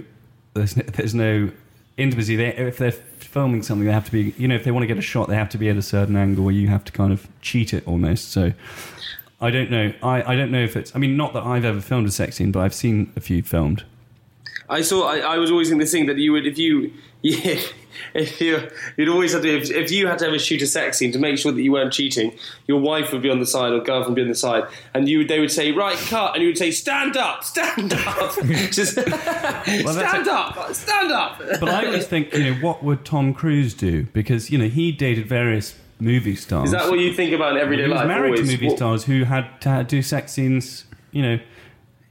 there's 0.52 0.76
no, 0.76 0.82
there's 0.84 1.14
no 1.14 1.50
intimacy. 1.96 2.36
They, 2.36 2.54
if 2.54 2.78
they're 2.78 2.92
filming 2.92 3.62
something, 3.62 3.86
they 3.86 3.92
have 3.92 4.06
to 4.06 4.12
be, 4.12 4.34
you 4.36 4.46
know, 4.46 4.54
if 4.54 4.64
they 4.64 4.70
want 4.70 4.82
to 4.84 4.88
get 4.88 4.98
a 4.98 5.02
shot, 5.02 5.28
they 5.28 5.36
have 5.36 5.48
to 5.50 5.58
be 5.58 5.68
at 5.70 5.76
a 5.76 5.82
certain 5.82 6.14
angle 6.14 6.44
where 6.44 6.54
you 6.54 6.68
have 6.68 6.84
to 6.84 6.92
kind 6.92 7.12
of 7.12 7.26
cheat 7.40 7.74
it 7.74 7.86
almost. 7.88 8.30
So. 8.30 8.52
I 9.44 9.50
don't 9.50 9.70
know. 9.70 9.92
I, 10.02 10.32
I 10.32 10.36
don't 10.36 10.50
know 10.50 10.62
if 10.62 10.74
it's. 10.76 10.94
I 10.96 10.98
mean, 10.98 11.16
not 11.16 11.34
that 11.34 11.42
I've 11.44 11.64
ever 11.64 11.80
filmed 11.80 12.06
a 12.08 12.10
sex 12.10 12.36
scene, 12.36 12.50
but 12.50 12.60
I've 12.60 12.74
seen 12.74 13.12
a 13.16 13.20
few 13.20 13.42
filmed. 13.42 13.84
I 14.70 14.80
saw. 14.80 15.06
I, 15.06 15.18
I 15.18 15.36
was 15.38 15.50
always 15.50 15.70
in 15.70 15.78
this 15.78 15.92
thing 15.92 16.06
that 16.06 16.16
you 16.16 16.32
would, 16.32 16.46
if 16.46 16.56
you, 16.56 16.90
yeah, 17.22 17.60
if 18.14 18.40
you, 18.40 18.66
you'd 18.96 19.10
always 19.10 19.34
have 19.34 19.42
to. 19.42 19.48
If, 19.58 19.70
if 19.70 19.90
you 19.92 20.06
had 20.06 20.18
to 20.20 20.26
ever 20.28 20.38
shoot 20.38 20.62
a 20.62 20.66
sex 20.66 20.96
scene 20.96 21.12
to 21.12 21.18
make 21.18 21.36
sure 21.36 21.52
that 21.52 21.60
you 21.60 21.72
weren't 21.72 21.92
cheating, 21.92 22.32
your 22.66 22.80
wife 22.80 23.12
would 23.12 23.20
be 23.20 23.28
on 23.28 23.40
the 23.40 23.46
side 23.46 23.72
or 23.72 23.80
girlfriend 23.80 24.08
would 24.08 24.14
be 24.16 24.22
on 24.22 24.28
the 24.28 24.34
side, 24.34 24.64
and 24.94 25.08
you, 25.08 25.18
would- 25.18 25.28
they 25.28 25.40
would 25.40 25.52
say, 25.52 25.72
"Right, 25.72 25.98
cut," 25.98 26.32
and 26.34 26.42
you 26.42 26.48
would 26.48 26.56
say, 26.58 26.70
"Stand 26.70 27.18
up, 27.18 27.44
stand 27.44 27.92
up, 27.92 28.34
just 28.70 28.94
that's 28.96 29.92
stand 29.92 30.28
up, 30.28 30.74
stand 30.74 31.12
up." 31.12 31.38
But 31.60 31.68
I 31.68 31.84
always 31.84 32.06
think, 32.06 32.32
you 32.32 32.44
know, 32.44 32.54
what 32.66 32.82
would 32.82 33.04
Tom 33.04 33.34
Cruise 33.34 33.74
do? 33.74 34.04
Because 34.14 34.50
you 34.50 34.56
know 34.56 34.68
he 34.68 34.90
dated 34.90 35.26
various 35.28 35.74
movie 36.00 36.36
stars. 36.36 36.66
Is 36.66 36.72
that 36.72 36.88
what 36.90 36.98
you 36.98 37.12
think 37.14 37.32
about 37.32 37.52
in 37.56 37.58
everyday 37.62 37.84
he 37.84 37.88
was 37.88 37.96
life? 37.98 38.08
married 38.08 38.30
always? 38.34 38.40
to 38.40 38.46
movie 38.46 38.68
What- 38.68 38.76
stars 38.76 39.04
who 39.04 39.24
had 39.24 39.60
to 39.62 39.84
do 39.84 40.02
sex 40.02 40.32
scenes, 40.32 40.84
you 41.12 41.22
know, 41.22 41.38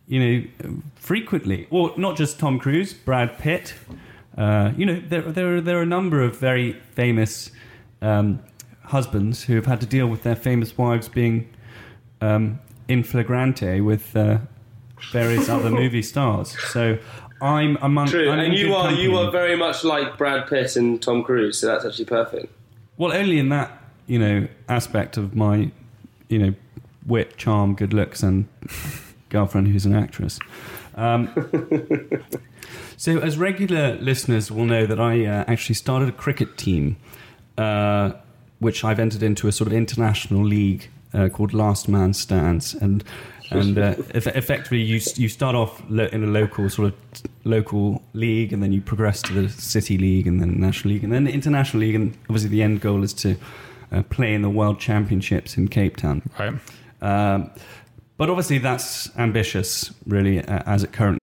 you 0.07 0.19
know, 0.19 0.73
frequently, 0.95 1.67
or 1.69 1.93
not 1.97 2.17
just 2.17 2.39
Tom 2.39 2.59
Cruise, 2.59 2.93
Brad 2.93 3.37
Pitt. 3.37 3.73
Uh, 4.37 4.71
you 4.77 4.85
know, 4.85 4.99
there 5.07 5.21
there 5.21 5.57
are, 5.57 5.61
there 5.61 5.77
are 5.79 5.83
a 5.83 5.85
number 5.85 6.21
of 6.21 6.37
very 6.37 6.73
famous 6.91 7.51
um, 8.01 8.39
husbands 8.85 9.43
who 9.43 9.55
have 9.55 9.65
had 9.65 9.79
to 9.81 9.87
deal 9.87 10.07
with 10.07 10.23
their 10.23 10.35
famous 10.35 10.77
wives 10.77 11.07
being 11.07 11.47
um, 12.21 12.59
in 12.87 13.03
flagrante 13.03 13.79
with 13.81 14.15
uh, 14.15 14.39
various 15.11 15.49
other 15.49 15.69
movie 15.81 16.01
stars. 16.01 16.57
So 16.71 16.97
I'm 17.41 17.77
among. 17.81 18.07
True, 18.07 18.29
I'm 18.29 18.39
and 18.39 18.53
you 18.53 18.73
are 18.75 18.91
you 18.91 19.15
are 19.17 19.31
very 19.31 19.55
much 19.55 19.83
like 19.83 20.17
Brad 20.17 20.47
Pitt 20.47 20.75
and 20.75 21.01
Tom 21.01 21.23
Cruise, 21.23 21.59
so 21.59 21.67
that's 21.67 21.85
actually 21.85 22.05
perfect. 22.05 22.51
Well, 22.97 23.13
only 23.13 23.39
in 23.39 23.49
that 23.49 23.79
you 24.07 24.19
know 24.19 24.47
aspect 24.69 25.17
of 25.17 25.35
my 25.35 25.71
you 26.29 26.39
know 26.39 26.53
wit, 27.05 27.37
charm, 27.37 27.75
good 27.75 27.93
looks, 27.93 28.23
and 28.23 28.47
girlfriend 29.29 29.67
who's 29.67 29.85
an 29.85 29.95
actress. 29.95 30.39
Um, 30.95 31.29
so, 32.97 33.19
as 33.19 33.37
regular 33.37 33.95
listeners 33.95 34.51
will 34.51 34.65
know, 34.65 34.85
that 34.85 34.99
I 34.99 35.25
uh, 35.25 35.43
actually 35.47 35.75
started 35.75 36.09
a 36.09 36.11
cricket 36.11 36.57
team, 36.57 36.97
uh, 37.57 38.13
which 38.59 38.83
I've 38.83 38.99
entered 38.99 39.23
into 39.23 39.47
a 39.47 39.51
sort 39.51 39.67
of 39.67 39.73
international 39.73 40.43
league 40.43 40.89
uh, 41.13 41.29
called 41.29 41.53
Last 41.53 41.87
Man 41.87 42.13
Stands, 42.13 42.73
and 42.73 43.03
and 43.51 43.77
uh, 43.77 43.95
effectively 44.13 44.81
you 44.81 44.99
you 45.15 45.29
start 45.29 45.55
off 45.55 45.81
lo- 45.89 46.09
in 46.11 46.23
a 46.23 46.27
local 46.27 46.69
sort 46.69 46.89
of 46.89 47.23
local 47.43 48.01
league, 48.13 48.53
and 48.53 48.61
then 48.61 48.71
you 48.71 48.81
progress 48.81 49.21
to 49.23 49.33
the 49.33 49.49
city 49.49 49.97
league, 49.97 50.27
and 50.27 50.41
then 50.41 50.59
national 50.59 50.93
league, 50.93 51.03
and 51.03 51.13
then 51.13 51.23
the 51.25 51.31
international 51.31 51.81
league, 51.81 51.95
and 51.95 52.17
obviously 52.29 52.49
the 52.49 52.61
end 52.61 52.81
goal 52.81 53.03
is 53.03 53.13
to 53.13 53.35
uh, 53.91 54.03
play 54.03 54.33
in 54.33 54.41
the 54.41 54.49
World 54.49 54.79
Championships 54.79 55.57
in 55.57 55.67
Cape 55.67 55.97
Town. 55.97 56.21
Right. 56.39 56.53
Um, 57.01 57.51
but 58.17 58.29
obviously 58.29 58.59
that's 58.59 59.15
ambitious, 59.17 59.91
really, 60.05 60.39
uh, 60.39 60.63
as 60.65 60.83
it 60.83 60.91
currently. 60.91 61.22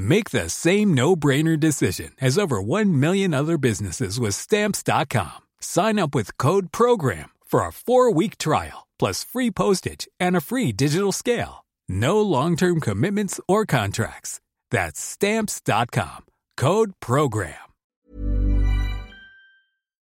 Make 0.00 0.30
the 0.30 0.48
same 0.48 0.94
no-brainer 0.94 1.60
decision 1.60 2.12
as 2.22 2.38
over 2.38 2.62
1 2.62 2.98
million 2.98 3.34
other 3.34 3.58
businesses 3.58 4.18
with 4.18 4.34
stamps.com. 4.34 5.36
Sign 5.60 5.98
up 5.98 6.14
with 6.14 6.38
code 6.38 6.72
program 6.72 7.28
for 7.44 7.60
a 7.60 7.68
4-week 7.70 8.38
trial 8.38 8.86
plus 8.98 9.22
free 9.24 9.50
postage 9.50 10.08
and 10.18 10.36
a 10.36 10.40
free 10.40 10.72
digital 10.72 11.12
scale. 11.12 11.66
No 11.86 12.22
long-term 12.22 12.80
commitments 12.80 13.40
or 13.46 13.66
contracts. 13.66 14.40
That's 14.70 14.98
stamps.com. 14.98 16.24
Code 16.56 16.92
program. 17.00 17.60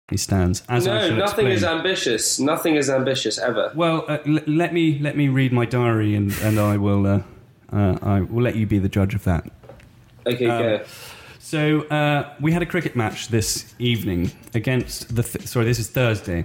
He 0.09 0.17
stands 0.17 0.63
as 0.71 0.87
no, 0.87 1.07
shall 1.07 1.17
nothing 1.19 1.49
is 1.49 1.65
ambitious. 1.65 2.41
Nothing 2.41 2.77
is 2.77 2.89
ambitious 2.89 3.39
ever. 3.39 3.73
Well, 3.75 4.07
uh, 4.09 4.19
l- 4.27 4.41
let 4.47 4.73
me 4.73 4.99
let 5.01 5.19
me 5.19 5.29
read 5.29 5.53
my 5.53 5.65
diary, 5.67 6.15
and 6.15 6.33
and 6.43 6.59
I 6.59 6.77
will 6.77 7.07
uh, 7.07 7.23
uh, 7.73 7.99
I 8.03 8.21
will 8.21 8.43
let 8.43 8.57
you 8.57 8.67
be 8.67 8.79
the 8.79 8.91
judge 8.91 9.15
of 9.15 9.25
that. 9.25 9.51
Okay, 10.27 10.47
Um, 10.47 10.63
go. 10.63 10.85
So 11.39 11.83
uh, 11.89 12.35
we 12.41 12.53
had 12.53 12.63
a 12.63 12.67
cricket 12.67 12.95
match 12.97 13.29
this 13.29 13.75
evening 13.79 14.31
against 14.55 15.15
the. 15.15 15.23
Th- 15.23 15.47
sorry, 15.47 15.65
this 15.67 15.79
is 15.79 15.89
Thursday. 15.89 16.45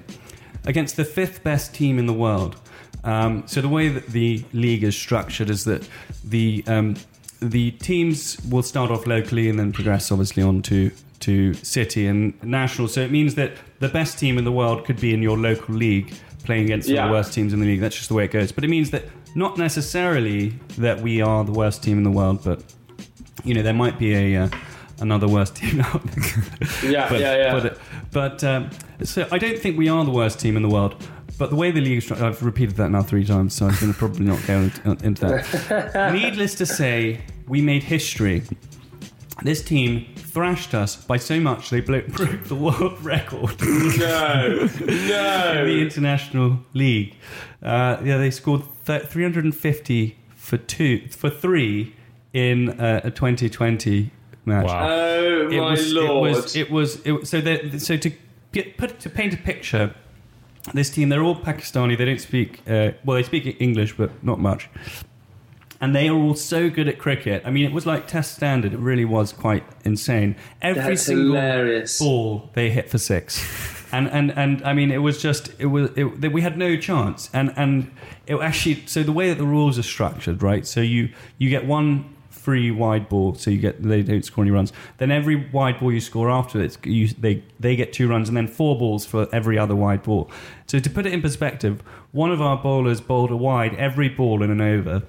against 0.65 0.97
the 0.97 1.05
fifth 1.05 1.43
best 1.43 1.73
team 1.73 1.97
in 1.97 2.07
the 2.07 2.13
world. 2.13 2.57
Um, 3.05 3.43
so 3.47 3.61
the 3.61 3.69
way 3.69 3.87
that 3.87 4.07
the 4.07 4.43
league 4.51 4.83
is 4.83 4.97
structured 4.97 5.49
is 5.49 5.63
that 5.63 5.87
the 6.25 6.63
um, 6.67 6.95
the 7.41 7.71
teams 7.71 8.37
will 8.49 8.63
start 8.63 8.91
off 8.91 9.05
locally 9.07 9.47
and 9.49 9.57
then 9.57 9.71
progress 9.71 10.11
obviously 10.11 10.43
on 10.43 10.61
to 10.63 10.91
to 11.21 11.53
city 11.53 12.05
and 12.07 12.33
national. 12.43 12.87
So 12.89 13.01
it 13.01 13.11
means 13.11 13.35
that 13.35 13.53
the 13.79 13.87
best 13.89 14.19
team 14.19 14.37
in 14.37 14.43
the 14.43 14.51
world 14.51 14.83
could 14.85 14.99
be 14.99 15.13
in 15.13 15.21
your 15.21 15.37
local 15.37 15.73
league 15.75 16.13
playing 16.43 16.65
against 16.65 16.89
Yeah. 16.89 17.05
the 17.05 17.11
worst 17.13 17.33
teams 17.33 17.53
in 17.53 17.59
the 17.59 17.65
league. 17.65 17.79
That's 17.79 17.95
just 17.95 18.09
the 18.09 18.15
way 18.15 18.25
it 18.25 18.31
goes. 18.31 18.51
But 18.51 18.63
it 18.63 18.69
means 18.69 18.89
that 18.91 19.03
not 19.35 19.57
necessarily 19.57 20.49
that 20.77 20.99
we 21.01 21.21
are 21.21 21.43
the 21.45 21.51
worst 21.53 21.81
team 21.83 21.97
in 21.97 22.03
the 22.03 22.11
world, 22.11 22.43
but 22.43 22.61
you 23.43 23.53
know 23.53 23.61
there 23.61 23.73
might 23.73 23.97
be 23.99 24.13
a 24.13 24.43
uh, 24.43 24.49
another 24.99 25.27
worst 25.27 25.55
team 25.55 25.81
out 25.85 26.03
there. 26.03 26.91
Yeah, 26.91 27.09
but, 27.09 27.19
yeah, 27.19 27.35
yeah. 27.37 27.59
But, 27.59 27.79
but 28.11 28.43
um, 28.43 28.69
so 29.03 29.27
I 29.31 29.37
don't 29.37 29.59
think 29.59 29.77
we 29.77 29.89
are 29.89 30.03
the 30.03 30.11
worst 30.11 30.39
team 30.39 30.55
in 30.55 30.63
the 30.63 30.69
world. 30.69 30.95
But 31.37 31.51
the 31.51 31.55
way 31.55 31.69
the 31.69 31.81
league 31.81 31.99
is 31.99 32.03
structured, 32.05 32.25
I've 32.27 32.41
repeated 32.41 32.77
that 32.77 32.89
now 32.89 33.03
three 33.03 33.23
times, 33.23 33.53
so 33.53 33.67
I'm 33.67 33.75
going 33.79 33.93
to 33.93 33.97
probably 33.97 34.25
not 34.25 34.43
go 34.47 34.57
into, 34.57 35.05
into 35.05 35.21
that. 35.27 36.11
Needless 36.13 36.55
to 36.55 36.65
say, 36.65 37.21
we 37.47 37.61
made 37.61 37.83
history. 37.83 38.41
This 39.43 39.63
team 39.63 40.07
thrashed 40.15 40.73
us 40.73 40.95
by 40.95 41.17
so 41.17 41.39
much 41.39 41.69
they 41.69 41.79
broke 41.81 42.07
the 42.45 42.55
world 42.55 42.99
record 43.03 43.61
No, 43.61 44.67
no. 44.79 45.61
in 45.61 45.67
the 45.67 45.79
international 45.79 46.59
league. 46.73 47.13
Uh, 47.61 47.97
yeah, 48.03 48.17
they 48.17 48.31
scored 48.31 48.63
th- 48.87 49.03
350 49.03 50.17
for 50.35 50.57
two 50.57 51.07
for 51.09 51.29
three 51.29 51.93
in 52.37 52.79
uh, 52.79 53.01
a 53.03 53.11
2020 53.11 54.11
match. 54.45 54.65
Wow. 54.67 54.87
Oh 54.89 55.47
It 55.49 55.59
my 55.59 55.71
was, 55.71 55.91
lord! 55.93 56.29
It 56.29 56.35
was. 56.35 56.55
It 56.55 56.71
was. 56.71 57.01
It 57.05 57.11
was 57.11 57.29
so. 57.29 57.41
that- 57.41 57.81
So 57.81 57.97
to 57.97 58.11
get, 58.51 58.77
put 58.77 58.99
to 58.99 59.09
paint 59.09 59.33
a 59.33 59.37
picture, 59.37 59.93
this 60.73 60.89
team 60.89 61.09
they're 61.09 61.23
all 61.23 61.35
Pakistani. 61.35 61.97
They 61.97 62.05
don't 62.05 62.21
speak. 62.21 62.61
Uh, 62.67 62.91
well, 63.03 63.15
they 63.15 63.23
speak 63.23 63.57
English, 63.59 63.97
but 63.97 64.11
not 64.23 64.39
much. 64.39 64.69
And 65.79 65.95
they 65.95 66.07
are 66.09 66.15
all 66.15 66.33
so 66.35 66.69
good 66.71 66.87
at 66.87 66.97
cricket. 66.97 67.43
I 67.45 67.51
mean, 67.51 67.63
it 67.65 67.71
was 67.71 67.85
like 67.85 68.07
test 68.07 68.33
standard. 68.35 68.73
It 68.73 68.79
really 68.79 69.05
was 69.05 69.31
quite 69.31 69.63
insane. 69.85 70.35
Every 70.61 70.81
That's 70.81 71.03
single 71.03 71.35
hilarious. 71.35 71.99
ball 71.99 72.49
they 72.53 72.69
hit 72.71 72.89
for 72.89 72.97
six. 72.97 73.43
And, 73.91 74.09
and 74.09 74.31
and 74.31 74.63
I 74.65 74.73
mean 74.73 74.91
it 74.91 74.97
was 74.97 75.21
just 75.21 75.51
it 75.59 75.67
was 75.67 75.91
it, 75.95 76.05
we 76.33 76.41
had 76.41 76.57
no 76.57 76.75
chance 76.75 77.29
and 77.33 77.53
and 77.55 77.89
it 78.25 78.35
actually 78.35 78.85
so 78.85 79.01
the 79.01 79.13
way 79.13 79.29
that 79.29 79.37
the 79.37 79.45
rules 79.45 79.79
are 79.79 79.83
structured 79.95 80.43
right 80.43 80.67
so 80.67 80.81
you 80.81 81.07
you 81.37 81.49
get 81.49 81.65
one 81.65 82.03
free 82.47 82.71
wide 82.71 83.09
ball 83.09 83.35
so 83.35 83.51
you 83.51 83.57
get 83.57 83.83
they 83.83 84.01
don't 84.01 84.23
score 84.23 84.41
any 84.41 84.51
runs 84.51 84.71
then 84.99 85.11
every 85.11 85.35
wide 85.51 85.77
ball 85.81 85.91
you 85.91 85.99
score 85.99 86.31
after 86.31 86.61
it 86.61 86.77
you, 86.85 87.05
they 87.09 87.43
they 87.59 87.75
get 87.75 87.91
two 87.91 88.07
runs 88.07 88.29
and 88.29 88.37
then 88.37 88.47
four 88.47 88.79
balls 88.79 89.05
for 89.05 89.27
every 89.35 89.57
other 89.59 89.75
wide 89.75 90.01
ball 90.01 90.31
so 90.65 90.79
to 90.79 90.89
put 90.89 91.05
it 91.05 91.11
in 91.11 91.21
perspective 91.21 91.83
one 92.13 92.31
of 92.31 92.41
our 92.41 92.55
bowlers 92.55 93.01
bowled 93.01 93.31
a 93.31 93.35
wide 93.35 93.75
every 93.75 94.07
ball 94.07 94.41
in 94.41 94.49
an 94.49 94.61
over 94.61 95.03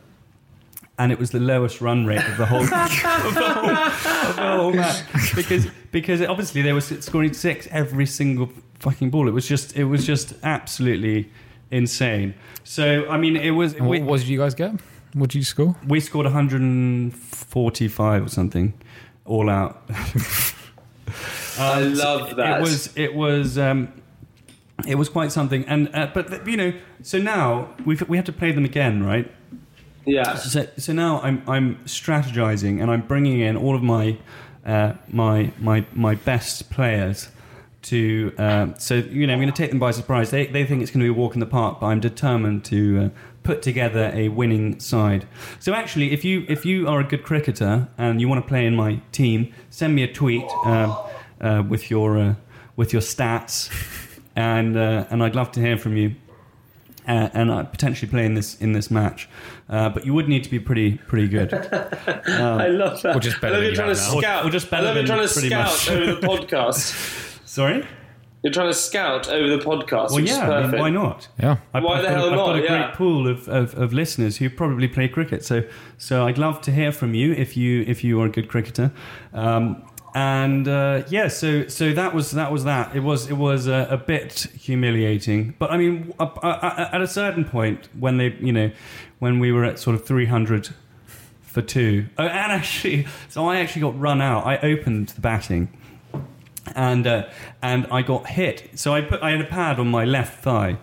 and 0.99 1.13
it 1.13 1.19
was 1.21 1.31
the 1.31 1.39
lowest 1.39 1.81
run 1.81 2.07
rate 2.07 2.27
of 2.29 2.37
the 2.39 2.47
whole, 2.47 2.63
of 2.65 2.69
the 2.71 3.53
whole, 3.55 3.71
of 3.71 4.37
the 4.37 4.57
whole 4.57 4.73
match 4.73 5.05
because 5.37 5.69
because 5.93 6.21
obviously 6.23 6.61
they 6.61 6.73
were 6.73 6.81
scoring 6.81 7.33
six 7.33 7.69
every 7.71 8.05
single 8.05 8.51
fucking 8.81 9.11
ball. 9.11 9.29
It 9.29 9.31
was 9.31 9.47
just 9.47 9.77
it 9.77 9.85
was 9.85 10.05
just 10.05 10.35
absolutely 10.43 11.31
insane. 11.71 12.35
So 12.65 13.09
I 13.09 13.17
mean, 13.17 13.37
it 13.37 13.53
was 13.53 13.75
And 13.75 13.89
we, 13.89 14.01
what, 14.01 14.09
what 14.09 14.19
did 14.19 14.29
you 14.29 14.39
guys 14.39 14.57
get? 14.57 14.73
What 15.19 15.31
did 15.31 15.39
you 15.39 15.45
score? 15.45 15.77
we 15.87 16.01
scored 16.01 16.27
145 16.27 18.25
or 18.25 18.29
something 18.29 18.75
all 19.25 19.51
out. 19.51 19.83
I 21.59 21.81
love 21.83 22.37
that. 22.37 22.59
It 22.59 22.63
was 22.63 22.97
it 22.97 23.15
was 23.15 23.59
um, 23.59 23.93
it 24.87 24.95
was 24.95 25.09
quite 25.09 25.33
something. 25.33 25.65
And 25.67 25.95
uh, 25.95 26.11
but 26.15 26.47
you 26.47 26.57
know, 26.57 26.73
so 27.03 27.19
now 27.19 27.75
we 27.85 27.97
we 28.09 28.17
have 28.17 28.27
to 28.27 28.33
play 28.33 28.53
them 28.53 28.65
again, 28.65 29.05
right? 29.05 29.31
yeah. 30.09 30.37
So, 30.37 30.67
so 30.77 30.93
now 30.93 31.21
I'm 31.21 31.43
I'm 31.49 31.77
strategizing 31.85 32.81
and 32.81 32.91
I'm 32.91 33.03
bringing 33.03 33.41
in 33.41 33.57
all 33.57 33.75
of 33.75 33.83
my 33.83 34.19
uh, 34.65 34.95
my 35.09 35.53
my 35.59 35.85
my 35.93 36.15
best 36.15 36.71
players 36.71 37.29
to 37.83 38.33
um, 38.39 38.75
so 38.79 38.97
you 38.97 39.27
know 39.27 39.33
I'm 39.33 39.41
going 39.41 39.53
to 39.53 39.57
take 39.57 39.71
them 39.71 39.79
by 39.79 39.91
surprise. 39.91 40.31
They 40.31 40.47
they 40.47 40.65
think 40.65 40.83
it's 40.83 40.91
going 40.91 41.01
to 41.01 41.13
be 41.13 41.17
a 41.17 41.21
walk 41.21 41.35
in 41.35 41.41
the 41.41 41.47
park, 41.47 41.81
but 41.81 41.87
I'm 41.87 42.01
determined 42.01 42.65
to 42.67 42.99
uh, 42.99 43.09
put 43.49 43.63
together 43.63 44.11
a 44.15 44.29
winning 44.29 44.79
side. 44.79 45.27
So 45.59 45.73
actually, 45.73 46.13
if 46.13 46.23
you 46.23 46.45
if 46.51 46.67
you 46.67 46.87
are 46.87 47.01
a 47.01 47.05
good 47.13 47.23
cricketer 47.23 47.89
and 47.97 48.21
you 48.21 48.29
want 48.29 48.45
to 48.45 48.47
play 48.47 48.67
in 48.67 48.77
my 48.77 49.01
team, 49.11 49.55
send 49.71 49.95
me 49.95 50.03
a 50.03 50.13
tweet 50.13 50.45
um, 50.67 50.95
uh, 51.41 51.63
with 51.67 51.91
your 51.91 52.19
uh, 52.19 52.35
with 52.77 52.93
your 52.93 53.01
stats, 53.01 53.71
and 54.37 54.77
uh, 54.77 55.07
and 55.11 55.23
I'd 55.23 55.35
love 55.35 55.51
to 55.53 55.61
hear 55.61 55.79
from 55.79 55.97
you 55.97 56.15
uh, 57.09 57.31
and 57.33 57.51
uh, 57.51 57.65
potentially 57.65 58.11
play 58.11 58.27
in 58.27 58.35
this 58.35 58.61
in 58.61 58.73
this 58.75 58.91
match. 58.91 59.31
Uh, 59.71 59.89
but 59.89 60.05
you 60.05 60.13
would 60.13 60.29
need 60.29 60.45
to 60.45 60.51
be 60.51 60.59
pretty 60.61 60.99
pretty 60.99 61.29
good. 61.29 61.55
I 62.29 62.69
love 62.69 63.01
that. 63.01 63.17
Or 63.17 63.21
just 63.21 63.41
better 63.41 63.55
I 63.55 63.57
love 63.57 63.61
than 63.61 63.63
you're 63.63 63.71
you 63.71 63.77
trying 63.77 63.95
to 63.95 64.01
now. 64.01 64.21
scout. 64.21 64.45
Or 64.45 64.51
just 64.51 64.67
I 64.67 64.71
better 64.73 64.87
love 64.89 64.97
you're 64.97 65.07
than 65.07 65.17
trying 65.17 65.29
to 65.29 65.49
scout 65.49 65.65
much. 65.69 65.91
over 65.91 66.21
the 66.21 66.27
podcast. 66.33 67.49
Sorry. 67.49 67.87
You're 68.43 68.53
trying 68.53 68.69
to 68.69 68.75
scout 68.75 69.29
over 69.29 69.49
the 69.49 69.59
podcast. 69.63 70.11
Well, 70.11 70.17
which 70.17 70.31
is 70.31 70.37
yeah. 70.37 70.49
I 70.49 70.61
mean, 70.61 70.63
perfect. 70.67 70.81
why 70.81 70.91
not? 70.91 71.29
Yeah. 71.41 71.57
I've, 71.75 71.83
Why 71.83 71.97
I've 71.97 72.03
the 72.03 72.09
got, 72.09 72.17
hell 72.17 72.25
a, 72.25 72.31
I've 72.31 72.37
got 72.37 72.47
not? 72.47 72.57
a 72.57 72.61
great 72.61 72.71
Yeah. 72.71 72.91
pool 72.95 73.29
of, 73.29 73.49
of, 73.49 73.75
of 73.77 73.93
listeners 73.93 74.37
who 74.37 74.49
probably 74.49 74.87
play 74.87 75.09
cricket. 75.09 75.45
So 75.45 75.65
so 75.97 76.25
I'd 76.27 76.39
love 76.39 76.61
to 76.63 76.71
hear 76.71 76.93
from 76.93 77.15
you 77.15 77.33
if 77.33 77.57
you 77.57 77.85
if 77.89 78.05
you 78.05 78.21
are 78.21 78.27
a 78.27 78.31
good 78.31 78.49
cricketer. 78.49 78.93
Um, 79.35 79.83
and 80.15 80.67
uh, 80.69 81.03
yeah, 81.11 81.29
so 81.29 81.67
so 81.69 81.93
that 81.93 82.15
was 82.15 82.31
that 82.33 82.51
was 82.53 82.63
that. 82.65 82.95
It 82.97 83.01
was 83.01 83.29
it 83.29 83.35
was 83.37 83.67
a, 83.67 83.89
a 83.91 83.97
bit 83.97 84.47
humiliating, 84.59 85.55
but 85.59 85.71
I 85.71 85.77
mean, 85.77 86.15
at 86.21 87.01
a 87.01 87.07
certain 87.09 87.45
point 87.45 87.89
when 87.99 88.17
they 88.19 88.35
you 88.41 88.53
know 88.53 88.71
when 89.19 89.39
we 89.41 89.53
were 89.53 89.65
at 89.65 89.79
sort 89.79 89.95
of 89.97 90.07
three 90.07 90.27
hundred 90.27 90.71
for 91.43 91.61
two, 91.61 92.07
oh, 92.19 92.23
and 92.25 92.53
actually, 92.53 93.07
so 93.29 93.47
I 93.49 93.59
actually 93.59 93.83
got 93.83 93.99
run 93.99 94.23
out. 94.23 94.47
I 94.47 94.59
opened 94.59 95.09
the 95.11 95.21
batting 95.21 95.69
and 96.75 97.07
uh, 97.07 97.29
and 97.63 97.87
I 97.91 98.03
got 98.03 98.27
hit. 98.27 98.71
So 98.79 98.95
I 98.95 99.01
put 99.03 99.23
I 99.23 99.31
had 99.33 99.41
a 99.41 99.45
pad 99.45 99.79
on 99.81 99.89
my 99.89 100.05
left 100.05 100.43
thigh, 100.43 100.79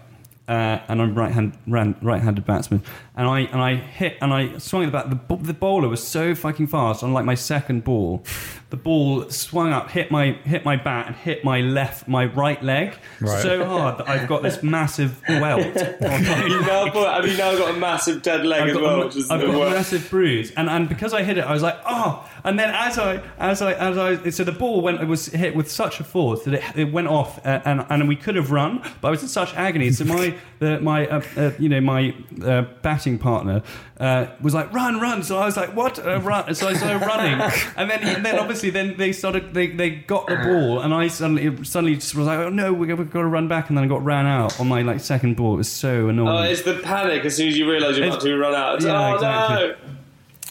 uh, 0.47 0.79
and 0.87 1.01
I'm 1.01 1.15
right 1.15 1.31
hand 1.31 1.57
ran, 1.67 1.95
right-handed 2.01 2.45
batsman, 2.45 2.83
and 3.15 3.27
I 3.27 3.39
and 3.41 3.61
I 3.61 3.75
hit 3.75 4.17
and 4.21 4.33
I 4.33 4.57
swung 4.57 4.83
at 4.83 4.87
the 4.87 4.91
bat. 4.91 5.09
The, 5.09 5.15
bo- 5.15 5.35
the 5.37 5.53
bowler 5.53 5.87
was 5.89 6.05
so 6.05 6.35
fucking 6.35 6.67
fast 6.67 7.03
on 7.03 7.13
like 7.13 7.25
my 7.25 7.35
second 7.35 7.83
ball, 7.83 8.23
the 8.69 8.77
ball 8.77 9.29
swung 9.29 9.71
up, 9.71 9.89
hit 9.91 10.11
my 10.11 10.33
hit 10.43 10.63
my 10.65 10.75
bat, 10.75 11.07
and 11.07 11.15
hit 11.15 11.43
my 11.43 11.61
left 11.61 12.07
my 12.07 12.25
right 12.25 12.61
leg 12.61 12.93
Right. 13.21 13.41
so 13.41 13.65
hard 13.65 13.97
that 13.99 14.07
I've 14.09 14.27
got 14.27 14.43
this 14.43 14.61
massive 14.61 15.19
welt. 15.27 15.65
on 16.01 16.23
my 16.25 16.45
You 16.45 16.61
now 16.61 16.89
got, 16.89 17.23
have 17.23 17.31
you 17.31 17.37
now 17.37 17.57
got 17.57 17.73
a 17.75 17.79
massive 17.79 18.21
dead 18.21 18.45
leg 18.45 18.61
I've 18.63 18.69
as 18.69 18.75
well? 18.77 19.01
a, 19.01 19.05
which 19.05 19.15
is 19.15 19.31
I've 19.31 19.41
got 19.41 19.67
a 19.67 19.69
massive 19.71 20.09
bruise, 20.09 20.51
and 20.51 20.69
and 20.69 20.87
because 20.89 21.13
I 21.13 21.23
hit 21.23 21.37
it, 21.37 21.43
I 21.45 21.53
was 21.53 21.63
like, 21.63 21.77
oh. 21.87 22.29
And 22.45 22.59
then 22.59 22.69
as 22.73 22.97
I 22.97 23.21
as 23.39 23.61
I 23.61 23.73
as 23.73 23.97
I 23.97 24.29
so 24.29 24.43
the 24.43 24.51
ball 24.51 24.81
went 24.81 25.01
it 25.01 25.07
was 25.07 25.25
hit 25.25 25.55
with 25.55 25.69
such 25.69 25.99
a 25.99 26.03
force 26.03 26.43
that 26.43 26.53
it, 26.53 26.63
it 26.75 26.93
went 26.93 27.07
off, 27.07 27.43
uh, 27.45 27.61
and 27.65 27.85
and 27.89 28.07
we 28.07 28.15
could 28.15 28.35
have 28.35 28.51
run, 28.51 28.81
but 29.01 29.07
I 29.07 29.11
was 29.11 29.23
in 29.23 29.27
such 29.27 29.53
agony. 29.55 29.91
So 29.91 30.05
my 30.05 30.35
the, 30.59 30.79
my 30.79 31.07
uh, 31.07 31.21
uh, 31.35 31.51
you 31.57 31.69
know 31.69 31.81
my 31.81 32.15
uh, 32.43 32.61
batting 32.83 33.17
partner 33.17 33.63
uh, 33.99 34.27
was 34.41 34.53
like 34.53 34.71
run 34.71 34.99
run. 34.99 35.23
So 35.23 35.37
I 35.39 35.45
was 35.45 35.57
like 35.57 35.75
what 35.75 35.97
uh, 35.99 36.21
run? 36.21 36.53
So 36.53 36.67
I 36.67 36.73
started 36.73 37.05
running, 37.05 37.41
and 37.77 37.89
then 37.89 38.03
and 38.03 38.25
then 38.25 38.37
obviously 38.37 38.69
then 38.69 38.95
they 38.97 39.11
started 39.11 39.53
they, 39.53 39.67
they 39.67 39.89
got 39.89 40.27
the 40.27 40.35
ball, 40.35 40.81
and 40.81 40.93
I 40.93 41.07
suddenly 41.07 41.63
suddenly 41.63 41.95
just 41.95 42.13
was 42.13 42.27
like 42.27 42.39
oh 42.39 42.49
no 42.49 42.71
we've 42.73 42.87
got 42.95 43.21
to 43.21 43.27
run 43.27 43.47
back, 43.47 43.69
and 43.69 43.77
then 43.77 43.85
I 43.85 43.87
got 43.87 44.05
ran 44.05 44.27
out 44.27 44.59
on 44.59 44.67
my 44.67 44.83
like 44.83 44.99
second 44.99 45.35
ball. 45.35 45.55
It 45.55 45.57
was 45.57 45.71
so 45.71 46.09
annoying. 46.09 46.27
Oh, 46.29 46.43
it's 46.43 46.61
the 46.61 46.75
panic 46.75 47.25
as 47.25 47.35
soon 47.35 47.47
as 47.47 47.57
you 47.57 47.69
realise 47.69 47.97
you're 47.97 48.07
about 48.07 48.21
to 48.21 48.37
run 48.37 48.53
out. 48.53 48.75
It's, 48.75 48.85
Yeah, 48.85 49.11
oh 49.11 49.15
exactly. 49.15 49.55
no! 49.55 49.75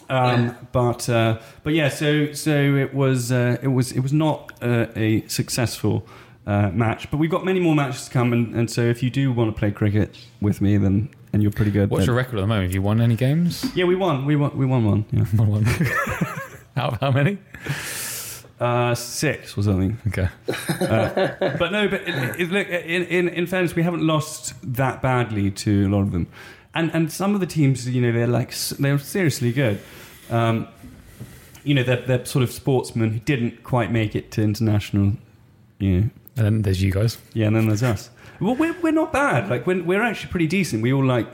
Um, 0.09 0.57
but 0.73 1.09
uh, 1.09 1.39
but 1.63 1.73
yeah, 1.75 1.89
so 1.89 2.33
so 2.33 2.75
it 2.75 2.95
was 2.95 3.33
uh, 3.33 3.57
it 3.63 3.69
was 3.69 3.93
it 3.93 4.01
was 4.01 4.13
not 4.13 4.53
uh, 4.63 4.87
a 4.97 5.27
successful 5.29 6.07
uh, 6.47 6.71
match. 6.71 7.11
But 7.11 7.17
we've 7.19 7.31
got 7.31 7.45
many 7.45 7.61
more 7.61 7.75
matches 7.75 8.05
to 8.07 8.11
come, 8.11 8.33
and, 8.33 8.55
and 8.55 8.71
so 8.71 8.83
if 8.83 9.03
you 9.03 9.11
do 9.11 9.33
want 9.33 9.55
to 9.55 9.59
play 9.59 9.71
cricket 9.71 10.17
with 10.41 10.61
me, 10.61 10.77
then 10.77 11.09
and 11.33 11.43
you're 11.43 11.53
pretty 11.53 11.71
good. 11.71 11.91
What's 11.91 12.03
then- 12.03 12.07
your 12.09 12.17
record 12.17 12.39
at 12.39 12.43
the 12.43 12.47
moment? 12.47 12.67
Have 12.69 12.75
you 12.75 12.83
won 12.83 13.01
any 13.01 13.17
games? 13.17 13.65
Yeah, 13.75 13.85
we 13.87 13.95
won. 13.97 14.25
We 14.27 14.37
won. 14.37 14.57
We 14.57 14.67
won 14.67 14.85
one. 14.85 15.05
Yeah, 15.11 15.25
Won 15.37 15.49
one. 15.51 15.67
Out 16.77 16.95
of 16.95 17.01
how 17.01 17.11
many? 17.13 17.39
uh, 18.61 18.95
six 18.95 19.57
or 19.57 19.63
something. 19.63 19.99
Okay. 20.09 20.29
But 20.47 21.71
no, 21.73 21.89
but 21.89 22.03
it, 22.03 22.41
it, 22.41 22.51
look, 22.51 22.69
in, 22.69 23.03
in 23.05 23.29
in 23.29 23.47
fairness, 23.47 23.75
we 23.75 23.83
haven't 23.83 24.07
lost 24.07 24.55
that 24.77 25.03
badly 25.03 25.51
to 25.51 25.87
a 25.87 25.89
lot 25.89 26.01
of 26.03 26.13
them, 26.13 26.27
and 26.75 26.91
and 26.95 27.11
some 27.13 27.35
of 27.35 27.41
the 27.41 27.47
teams, 27.47 27.89
you 27.89 28.01
know, 28.01 28.13
they're 28.13 28.27
like 28.27 28.55
they're 28.79 28.99
seriously 28.99 29.53
good. 29.53 29.81
Um, 30.31 30.69
you 31.65 31.75
know, 31.75 31.83
they're, 31.83 32.03
they're 32.03 32.25
sort 32.27 32.43
of 32.43 32.51
sportsmen 32.51 33.11
who 33.13 33.19
didn't 33.21 33.63
quite 33.63 33.91
make 33.91 34.15
it 34.15 34.31
to 34.33 34.43
international. 34.43 35.15
You 35.79 36.01
know, 36.01 36.11
And 36.37 36.45
then 36.47 36.63
there's 36.63 36.83
you 36.83 36.93
guys. 36.93 37.19
yeah, 37.33 37.47
and 37.47 37.57
then 37.57 37.67
there's 37.69 37.83
us. 37.83 38.11
Well, 38.41 38.55
we're 38.55 38.77
we're 38.83 38.93
not 38.93 39.13
bad. 39.13 39.49
Like 39.49 39.67
we're 39.67 39.83
we're 39.83 40.03
actually 40.03 40.31
pretty 40.31 40.47
decent. 40.47 40.83
We 40.83 40.93
all 40.93 41.05
like 41.05 41.27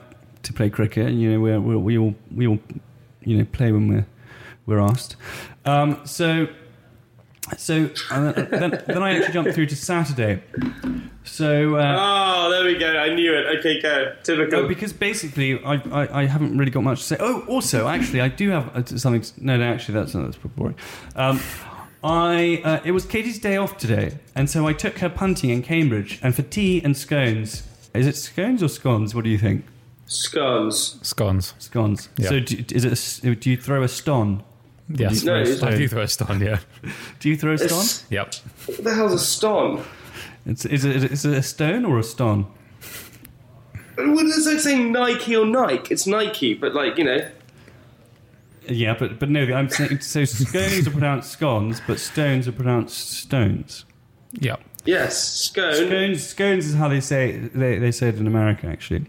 to 0.42 0.52
play 0.52 0.70
cricket. 0.70 1.06
and, 1.08 1.20
You 1.20 1.32
know, 1.32 1.40
we're, 1.40 1.60
we're 1.60 1.78
we 1.78 1.98
all 1.98 2.14
we 2.34 2.46
all 2.46 2.58
you 3.24 3.38
know 3.38 3.44
play 3.46 3.72
when 3.72 3.88
we're 3.88 4.06
we're 4.66 4.78
asked. 4.80 5.16
Um, 5.64 6.00
so 6.04 6.46
So 7.58 7.90
uh, 8.10 8.32
then, 8.32 8.82
then 8.86 9.02
I 9.02 9.16
actually 9.16 9.32
jumped 9.32 9.54
through 9.54 9.66
to 9.66 9.76
Saturday. 9.76 10.42
So 11.24 11.76
uh, 11.76 11.96
Oh, 11.98 12.50
there 12.50 12.64
we 12.64 12.78
go. 12.78 12.96
I 12.96 13.14
knew 13.14 13.34
it. 13.34 13.58
Okay, 13.58 13.80
go. 13.80 14.14
Typical. 14.22 14.62
no, 14.62 14.68
because 14.68 14.92
basically 14.92 15.62
I, 15.64 15.74
I 15.74 16.22
I 16.22 16.26
haven't 16.26 16.56
really 16.58 16.70
got 16.70 16.82
much 16.84 17.00
to 17.00 17.04
say. 17.04 17.16
Oh, 17.20 17.44
also 17.46 17.88
actually 17.88 18.20
I 18.20 18.28
do 18.28 18.50
have 18.50 18.74
uh, 18.76 18.84
something. 18.98 19.24
No, 19.44 19.56
no, 19.56 19.64
actually 19.64 19.94
that's 19.94 20.12
that's 20.12 20.36
pretty 20.36 20.54
boring. 20.56 20.76
Um, 21.16 21.40
I 22.02 22.62
uh, 22.64 22.80
it 22.84 22.92
was 22.92 23.04
Katie's 23.04 23.38
day 23.38 23.56
off 23.56 23.76
today, 23.76 24.18
and 24.34 24.48
so 24.48 24.66
I 24.66 24.72
took 24.72 24.98
her 24.98 25.08
punting 25.10 25.50
in 25.50 25.62
Cambridge, 25.62 26.18
and 26.22 26.34
for 26.34 26.42
tea 26.42 26.80
and 26.82 26.96
scones. 26.96 27.62
Is 27.92 28.06
it 28.06 28.16
scones 28.16 28.62
or 28.62 28.68
scones? 28.68 29.14
What 29.14 29.24
do 29.24 29.30
you 29.30 29.38
think? 29.38 29.64
Scones. 30.06 30.98
Scones. 31.02 31.54
Scones. 31.58 32.08
Yeah. 32.16 32.28
So 32.30 32.40
do, 32.40 32.64
is 32.74 32.84
it? 32.84 32.88
A 32.88 32.92
s 32.92 33.20
do 33.20 33.50
you 33.50 33.56
throw 33.56 33.82
a 33.82 33.88
ston? 33.88 34.42
Yes. 34.92 35.22
No, 35.24 35.36
I 35.36 35.40
it's- 35.42 35.60
do 35.78 35.88
throw 35.88 36.02
a 36.02 36.08
stone, 36.08 36.40
yeah. 36.40 36.58
Do 37.20 37.28
you 37.28 37.36
throw 37.36 37.52
a 37.52 37.58
stone? 37.58 37.68
It's- 37.68 38.04
Yep. 38.10 38.34
What 38.66 38.84
the 38.84 38.94
hell's 38.94 39.12
a 39.12 39.18
stone? 39.18 39.84
It's, 40.46 40.64
is, 40.64 40.84
it, 40.84 41.04
is 41.12 41.24
it 41.24 41.36
a 41.38 41.42
stone 41.42 41.84
or 41.84 41.98
a 41.98 42.02
stone? 42.02 42.46
What 43.96 44.26
is 44.26 44.46
it 44.46 44.60
saying 44.60 44.92
Nike 44.92 45.36
or 45.36 45.44
Nike? 45.46 45.92
It's 45.92 46.06
Nike, 46.06 46.54
but 46.54 46.74
like, 46.74 46.96
you 46.96 47.04
know. 47.04 47.28
Yeah, 48.68 48.94
but 48.98 49.18
but 49.18 49.28
no, 49.30 49.42
I'm 49.54 49.68
saying 49.68 50.00
so. 50.00 50.24
Scones 50.24 50.86
are 50.86 50.90
pronounced 50.90 51.30
scones, 51.32 51.80
but 51.86 51.98
stones 51.98 52.46
are 52.48 52.52
pronounced 52.52 53.10
stones. 53.12 53.84
Yep. 54.32 54.60
Yes, 54.84 55.18
scone. 55.22 55.74
Scones, 55.74 56.26
scones 56.26 56.66
is 56.66 56.74
how 56.74 56.88
they 56.88 57.00
say 57.00 57.36
they, 57.38 57.78
they 57.78 57.90
say 57.90 58.08
it 58.08 58.16
in 58.16 58.26
America 58.26 58.66
actually. 58.66 59.06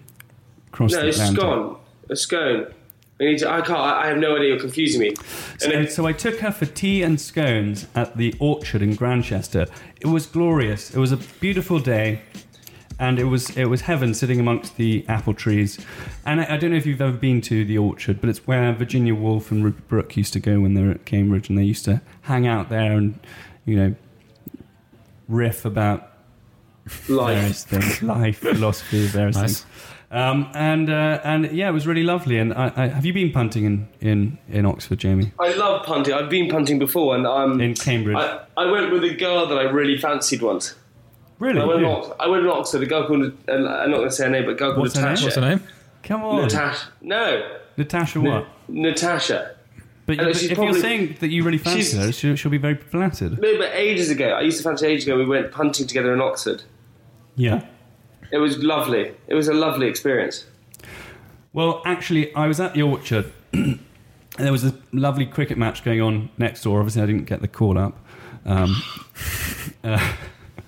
Across 0.68 0.94
No, 0.94 1.02
the 1.02 1.08
it's 1.10 1.18
Atlantic. 1.20 1.40
scone. 1.42 1.78
A 2.10 2.16
scone. 2.16 2.74
I, 3.22 3.26
need 3.26 3.38
to, 3.40 3.50
I 3.52 3.62
can't. 3.62 3.80
I 3.80 4.04
I 4.04 4.08
have 4.08 4.18
no 4.18 4.36
idea. 4.36 4.50
You're 4.50 4.60
confusing 4.60 5.00
me. 5.02 5.14
So, 5.60 5.70
then, 5.70 5.88
so 5.88 6.06
I 6.08 6.14
took 6.14 6.40
her 6.40 6.52
for 6.52 6.66
tea 6.66 7.04
and 7.04 7.22
scones 7.22 7.88
at 7.94 8.18
the 8.18 8.34
orchard 8.40 8.82
in 8.82 8.96
Grantchester. 8.96 9.68
It 10.00 10.08
was 10.08 10.26
glorious. 10.26 10.90
It 10.96 11.00
was 11.00 11.12
a 11.12 11.18
beautiful 11.18 11.78
day, 11.80 12.22
and 13.00 13.20
it 13.20 13.26
was 13.26 13.56
it 13.56 13.66
was 13.66 13.82
heaven 13.82 14.14
sitting 14.16 14.40
amongst 14.40 14.78
the 14.78 15.06
apple 15.08 15.36
trees. 15.36 15.80
And 16.26 16.42
I, 16.42 16.56
I 16.56 16.58
don't 16.58 16.72
know 16.72 16.78
if 16.78 16.86
you've 16.88 17.02
ever 17.02 17.16
been 17.16 17.42
to 17.42 17.64
the 17.64 17.78
orchard, 17.78 18.20
but 18.22 18.30
it's 18.30 18.48
where 18.48 18.74
Virginia 18.74 19.14
Woolf 19.14 19.52
and 19.52 19.64
Rupert 19.64 19.88
Brooke 19.88 20.18
used 20.18 20.34
to 20.34 20.40
go 20.40 20.60
when 20.60 20.74
they 20.74 20.82
were 20.82 20.92
at 20.92 21.06
Cambridge, 21.06 21.48
and 21.48 21.58
they 21.58 21.64
used 21.64 21.86
to 21.86 22.02
hang 22.22 22.48
out 22.48 22.70
there 22.70 22.94
and 22.94 23.20
you 23.66 23.76
know 23.76 23.96
riff 25.28 25.64
about 25.64 26.12
life. 27.08 27.58
things, 27.58 28.02
life, 28.02 28.40
philosophy, 28.40 29.06
various 29.06 29.36
Nice. 29.38 29.62
things. 29.62 29.66
Um, 30.12 30.52
and 30.54 30.90
uh, 30.90 31.22
and 31.24 31.52
yeah, 31.54 31.70
it 31.70 31.72
was 31.72 31.88
really 31.88 32.04
lovely. 32.04 32.38
And 32.38 32.54
I, 32.54 32.74
I, 32.76 32.88
have 32.88 33.06
you 33.06 33.14
been 33.14 33.32
punting 33.32 33.64
in, 33.64 33.88
in, 34.02 34.38
in 34.50 34.66
Oxford, 34.66 35.00
Jamie? 35.00 35.32
I 35.40 35.54
love 35.54 35.86
punting. 35.86 36.14
I've 36.14 36.30
been 36.30 36.50
punting 36.50 36.80
before, 36.80 37.16
and 37.16 37.26
um, 37.26 37.62
In 37.62 37.76
Cambridge? 37.76 38.18
I, 38.18 38.42
I 38.58 38.66
went 38.70 38.92
with 38.92 39.06
a 39.06 39.14
girl 39.16 39.48
that 39.48 39.58
I 39.58 39.64
really 39.64 39.98
fancied 39.98 40.42
once. 40.42 40.76
Really? 41.40 41.62
I 41.62 41.66
went, 41.66 41.80
Who? 41.80 41.86
to 41.86 41.92
Ox- 41.92 42.16
I 42.20 42.28
went 42.28 42.44
to 42.44 42.52
Oxford. 42.52 42.84
A 42.84 42.86
girl 42.86 43.08
called. 43.08 43.24
Uh, 43.48 43.54
I'm 43.54 43.90
not 43.90 43.98
going 43.98 44.10
to 44.10 44.12
say 44.12 44.26
her 44.26 44.30
name, 44.30 44.44
but 44.44 44.52
a 44.52 44.56
girl 44.56 44.72
called 44.72 44.82
What's 44.82 44.96
her? 44.96 45.02
Natasha. 45.02 45.24
What's 45.24 45.36
her 45.36 45.42
name? 45.42 45.64
Come 46.04 46.24
on, 46.24 46.42
Natasha. 46.42 46.88
No, 47.00 47.58
Natasha. 47.78 48.20
What? 48.20 48.48
Natasha. 48.68 49.56
But, 50.08 50.18
but 50.18 50.28
if 50.44 50.54
probably- 50.56 50.74
you're 50.74 50.82
saying 50.82 51.18
that 51.22 51.30
you 51.30 51.44
really 51.44 51.58
fancy 51.58 51.96
her, 51.96 52.12
she'll, 52.12 52.36
she'll 52.36 52.52
be 52.52 52.58
very 52.58 52.76
flattered. 52.76 53.40
No, 53.40 53.58
but 53.58 53.70
ages 53.74 54.10
ago. 54.10 54.30
I 54.30 54.42
used 54.42 54.58
to 54.58 54.64
fancy 54.64 54.88
ages 54.88 55.06
ago. 55.06 55.16
We 55.16 55.26
went 55.26 55.52
punting 55.52 55.88
together 55.88 56.14
in 56.14 56.20
Oxford. 56.20 56.64
Yeah. 57.36 57.66
It 58.32 58.38
was 58.38 58.58
lovely. 58.60 59.14
It 59.28 59.34
was 59.36 59.48
a 59.48 59.54
lovely 59.54 59.88
experience. 59.88 60.46
Well, 61.54 61.82
actually, 61.86 62.34
I 62.34 62.48
was 62.48 62.60
at 62.60 62.74
the 62.74 62.82
orchard, 62.82 63.32
and 63.54 63.80
there 64.38 64.52
was 64.52 64.64
a 64.64 64.74
lovely 64.94 65.26
cricket 65.26 65.58
match 65.58 65.84
going 65.84 66.02
on 66.02 66.30
next 66.38 66.64
door. 66.64 66.80
Obviously, 66.80 67.02
I 67.02 67.06
didn't 67.06 67.26
get 67.26 67.42
the 67.42 67.48
call 67.50 67.78
up, 67.78 67.98
um, 68.46 68.82
uh, 69.84 70.14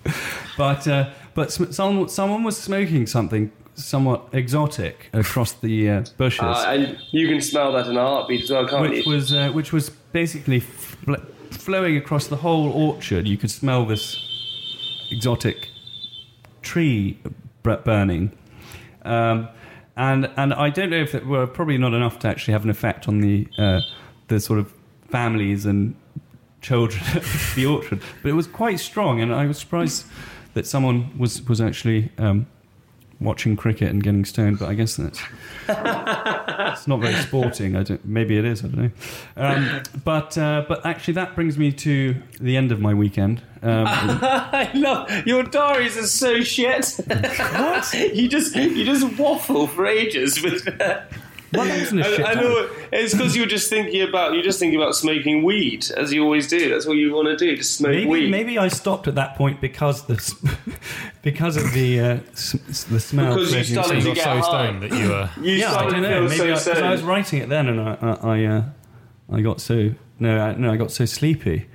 but 0.58 0.88
uh, 0.88 1.10
but 1.34 1.52
sm- 1.52 1.72
someone 1.72 2.10
someone 2.10 2.44
was 2.44 2.58
smoking 2.58 3.08
something 3.08 3.52
somewhat 3.76 4.28
exotic 4.34 5.10
across 5.14 5.54
the 5.54 5.90
uh, 5.90 6.04
bushes. 6.18 6.42
Uh, 6.44 6.66
and 6.68 6.98
you 7.12 7.28
can 7.28 7.42
smell 7.42 7.72
that 7.72 7.88
in 7.88 7.96
a 7.98 8.02
heartbeat 8.02 8.44
as 8.44 8.52
well, 8.52 8.68
can't 8.68 8.82
which 8.90 9.06
you? 9.06 9.12
was 9.12 9.34
uh, 9.34 9.50
which 9.52 9.72
was 9.72 9.90
basically 9.90 10.60
fl- 10.60 11.16
flowing 11.50 11.96
across 11.96 12.28
the 12.28 12.38
whole 12.38 12.70
orchard. 12.70 13.26
You 13.26 13.38
could 13.38 13.52
smell 13.52 13.86
this 13.86 14.18
exotic 15.12 15.70
tree 16.62 17.20
br- 17.64 17.76
burning, 17.76 18.32
um, 19.04 19.48
and 19.96 20.30
and 20.38 20.54
I 20.54 20.70
don't 20.70 20.90
know 20.90 21.02
if 21.02 21.16
it 21.16 21.26
were 21.26 21.48
probably 21.48 21.78
not 21.78 21.94
enough 21.94 22.20
to 22.20 22.28
actually 22.28 22.54
have 22.54 22.64
an 22.64 22.70
effect 22.70 23.08
on 23.08 23.22
the 23.22 23.48
uh, 23.58 23.82
the 24.28 24.40
sort 24.40 24.60
of 24.60 24.74
families 25.10 25.66
and 25.66 25.96
children 26.62 27.04
at 27.16 27.24
the 27.56 27.66
orchard, 27.66 28.02
but 28.22 28.30
it 28.30 28.34
was 28.34 28.48
quite 28.48 28.80
strong, 28.80 29.22
and 29.22 29.34
I 29.34 29.48
was 29.48 29.58
surprised 29.58 30.06
that 30.54 30.68
someone 30.68 31.18
was 31.18 31.42
was 31.44 31.62
actually. 31.62 32.12
Um, 32.18 32.48
Watching 33.24 33.56
cricket 33.56 33.90
and 33.90 34.04
getting 34.04 34.26
stoned, 34.26 34.60
but 34.60 34.70
I 34.70 34.74
guess 34.74 34.98
that's 34.98 35.20
it's 35.70 36.88
not 36.88 37.00
very 37.00 37.16
sporting. 37.16 37.76
I 37.76 37.84
don't. 37.84 38.04
Maybe 38.04 38.38
it 38.38 38.44
is. 38.44 38.64
I 38.64 38.68
don't 38.68 38.78
know. 38.78 38.92
Um, 39.38 39.84
but 40.04 40.38
uh, 40.38 40.66
but 40.68 40.86
actually, 40.86 41.14
that 41.14 41.34
brings 41.34 41.58
me 41.58 41.72
to 41.72 42.16
the 42.42 42.58
end 42.58 42.72
of 42.72 42.82
my 42.82 42.94
weekend. 42.94 43.42
Um, 43.62 43.88
I 43.88 44.70
love 44.74 45.26
your 45.26 45.44
diaries 45.44 45.98
are 45.98 46.06
so 46.06 46.42
shit. 46.42 47.00
what? 47.08 47.94
you 48.14 48.28
just 48.28 48.56
you 48.56 48.84
just 48.84 49.18
waffle 49.18 49.68
for 49.68 49.86
ages 49.86 50.42
with. 50.44 50.68
Well, 51.54 51.66
that 51.66 51.80
wasn't 51.80 52.02
a 52.02 52.04
shit 52.04 52.26
I, 52.26 52.32
I 52.32 52.34
know 52.36 52.70
it's 52.92 53.14
because 53.14 53.36
you're 53.36 53.46
just 53.46 53.70
thinking 53.70 54.02
about 54.02 54.34
you're 54.34 54.44
just 54.44 54.60
thinking 54.60 54.80
about 54.80 54.96
smoking 54.96 55.44
weed 55.44 55.86
as 55.98 56.12
you 56.14 56.24
always 56.24 56.48
do. 56.48 56.70
That's 56.70 56.86
what 56.86 56.98
you 56.98 57.14
want 57.14 57.28
to 57.28 57.36
do, 57.38 57.56
just 57.56 57.76
smoke 57.76 57.92
Maybe, 57.92 58.06
weed. 58.08 58.32
maybe 58.32 58.58
I 58.58 58.68
stopped 58.68 59.08
at 59.08 59.16
that 59.16 59.36
point 59.36 59.62
because 59.62 60.06
the 60.08 60.16
because 61.22 61.58
of 61.58 61.72
the 61.74 62.00
uh, 62.00 62.04
s- 62.34 62.56
s- 62.70 62.84
the 62.86 63.00
smell. 63.00 63.36
Because 63.36 63.54
you 63.54 63.64
floating 63.76 63.84
started 63.84 64.04
to 64.04 64.14
get 64.16 64.24
so 64.24 64.30
high. 64.30 64.42
stoned 64.68 64.84
that 64.84 64.92
you 64.92 65.14
uh, 65.14 65.30
You 65.42 65.52
yeah, 65.54 65.74
I 65.76 65.90
don't 65.90 66.02
know. 66.02 66.28
feel 66.30 66.46
Maybe 66.46 66.56
so 66.58 66.72
I, 66.72 66.74
'cause 66.76 66.82
I 66.84 66.92
was 66.92 67.04
writing 67.04 67.42
it 67.42 67.50
then, 67.50 67.68
and 67.68 67.80
I 67.82 67.98
I, 68.02 68.12
I, 68.40 68.46
uh, 68.46 68.64
I 69.32 69.42
got 69.42 69.62
so 69.62 69.92
no 70.20 70.40
I, 70.40 70.56
no 70.56 70.72
I 70.72 70.78
got 70.78 70.92
so 70.92 71.06
sleepy. 71.06 71.68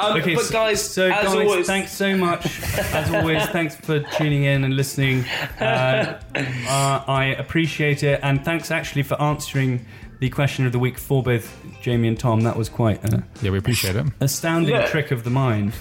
Um, 0.00 0.16
Okay, 0.20 0.34
but 0.34 0.50
guys, 0.50 0.82
so 0.82 1.10
as 1.10 1.24
guys, 1.26 1.34
always, 1.34 1.66
thanks 1.66 1.92
so 1.92 2.16
much. 2.16 2.46
As 2.92 3.12
always, 3.12 3.44
thanks 3.46 3.76
for 3.76 4.00
tuning 4.16 4.44
in 4.44 4.64
and 4.64 4.74
listening. 4.76 5.24
Uh, 5.60 6.20
uh, 6.34 7.04
I 7.06 7.34
appreciate 7.38 8.02
it, 8.02 8.20
and 8.22 8.44
thanks 8.44 8.70
actually 8.70 9.02
for 9.02 9.20
answering 9.20 9.84
the 10.20 10.28
question 10.30 10.66
of 10.66 10.72
the 10.72 10.78
week 10.78 10.98
for 10.98 11.22
both 11.22 11.54
Jamie 11.82 12.08
and 12.08 12.18
Tom. 12.18 12.40
That 12.42 12.56
was 12.56 12.68
quite 12.68 13.02
an 13.04 13.24
yeah, 13.42 13.50
we 13.50 13.58
appreciate 13.58 13.96
it. 13.96 14.06
astounding 14.20 14.74
Yeah. 14.74 14.86
trick 14.86 15.10
of 15.10 15.24
the 15.24 15.30
mind. 15.30 15.72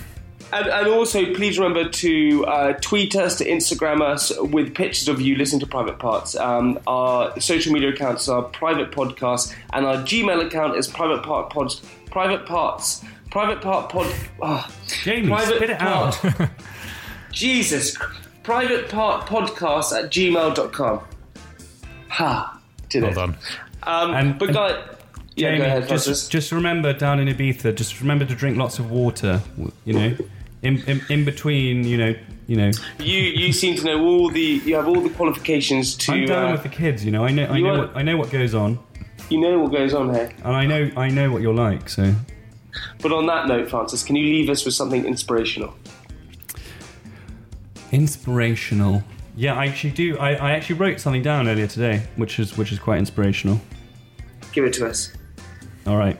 And, 0.52 0.66
and 0.68 0.88
also, 0.88 1.32
please 1.36 1.60
remember 1.60 1.88
to 1.90 2.46
uh, 2.48 2.74
tweet 2.82 3.16
us, 3.16 3.38
to 3.38 3.46
Instagram 3.46 4.02
us 4.02 4.32
with 4.40 4.74
pictures 4.74 5.08
of 5.08 5.22
you 5.22 5.36
listening 5.36 5.60
to 5.60 5.68
Private 5.68 6.00
Parts. 6.00 6.36
Um, 6.36 6.80
our 6.88 7.40
social 7.40 7.72
media 7.72 7.90
accounts 7.90 8.28
are 8.28 8.42
Private 8.42 8.92
Podcast, 8.92 9.54
and 9.74 9.86
our 9.86 9.98
Gmail 9.98 10.44
account 10.44 10.76
is 10.76 10.88
Private 10.88 11.22
Part 11.22 11.52
Pods. 11.52 11.82
Private 12.10 12.48
Parts. 12.48 13.04
Private 13.32 13.62
Part 13.62 13.90
Pod. 13.92 14.14
ah, 14.42 14.72
Jamie, 15.04 15.28
private 15.28 15.56
spit 15.58 15.70
it 15.70 15.80
part, 15.80 16.26
out. 16.42 16.50
Jesus. 17.32 17.96
Private 18.44 18.90
Part 18.90 19.28
Podcast 19.28 19.92
at 19.98 20.10
gmail.com. 20.12 21.02
Ha. 22.10 22.60
Did 22.90 23.04
Well 23.04 23.12
it. 23.12 23.16
done. 23.16 23.38
Um, 23.84 24.14
And- 24.14 24.40
but 24.40 24.54
guys. 24.54 24.76
Yeah, 25.36 25.52
Jamie, 25.52 25.66
ahead, 25.66 25.88
just, 25.88 26.30
just 26.32 26.52
remember 26.52 26.92
down 26.92 27.20
in 27.20 27.34
Ibiza, 27.34 27.74
just 27.76 28.02
remember 28.02 28.26
to 28.26 28.36
drink 28.36 28.58
lots 28.58 28.78
of 28.78 28.92
water. 28.92 29.42
You 29.86 29.94
know, 29.94 30.18
in, 30.64 30.80
in, 30.86 31.02
in 31.10 31.24
between, 31.24 31.86
you 31.86 31.98
know, 31.98 32.14
you 32.48 32.58
know. 32.58 32.72
You 33.00 33.16
you 33.22 33.54
seem 33.54 33.76
to 33.78 33.86
know 33.86 34.04
all 34.06 34.30
the 34.30 34.42
you 34.66 34.76
have 34.76 34.90
all 34.90 35.00
the 35.00 35.12
qualifications 35.12 35.96
to 35.98 36.12
I'm 36.12 36.26
down 36.26 36.50
uh, 36.50 36.52
with 36.54 36.64
the 36.64 36.70
kids. 36.70 37.06
You 37.06 37.12
know, 37.12 37.24
I 37.24 37.32
know, 37.32 37.46
I 37.46 37.62
know, 37.62 37.70
are- 37.70 37.78
what, 37.78 37.96
I 37.96 38.02
know 38.02 38.18
what 38.18 38.32
goes 38.32 38.54
on, 38.54 38.80
you 39.30 39.40
know 39.40 39.60
what 39.60 39.72
goes 39.72 39.94
on 39.94 40.14
here. 40.14 40.30
and 40.44 40.54
I 40.56 40.66
know, 40.66 40.92
I 40.98 41.08
know 41.10 41.32
what 41.32 41.42
you're 41.42 41.54
like. 41.54 41.88
So. 41.88 42.14
But 43.02 43.12
on 43.12 43.26
that 43.28 43.48
note, 43.48 43.70
Francis, 43.70 44.04
can 44.04 44.16
you 44.16 44.26
leave 44.26 44.50
us 44.50 44.66
with 44.66 44.74
something 44.74 45.06
inspirational? 45.06 45.74
Inspirational. 47.92 49.04
Yeah, 49.36 49.56
I 49.56 49.68
actually 49.68 49.92
do. 49.92 50.18
I, 50.18 50.34
I 50.34 50.52
actually 50.52 50.76
wrote 50.76 51.00
something 51.00 51.24
down 51.24 51.48
earlier 51.48 51.68
today, 51.68 52.04
which 52.18 52.40
is 52.40 52.58
which 52.58 52.72
is 52.72 52.80
quite 52.80 53.00
inspirational. 53.00 53.60
Give 54.52 54.66
it 54.66 54.74
to 54.74 54.88
us. 54.88 55.14
All 55.88 55.98
right. 55.98 56.18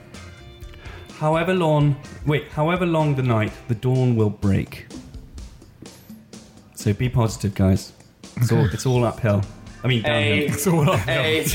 However 1.18 1.52
long, 1.52 1.96
wait, 2.26 2.48
however 2.48 2.86
long 2.86 3.14
the 3.14 3.22
night, 3.22 3.52
the 3.68 3.74
dawn 3.74 4.16
will 4.16 4.30
break. 4.30 4.86
So 6.74 6.94
be 6.94 7.10
positive, 7.10 7.54
guys. 7.54 7.92
It's 8.36 8.50
all 8.50 8.64
it's 8.64 8.86
all 8.86 9.04
uphill. 9.04 9.42
I 9.84 9.88
mean 9.88 10.04
A, 10.06 10.48
downhill. 10.48 10.94
a, 11.08 11.46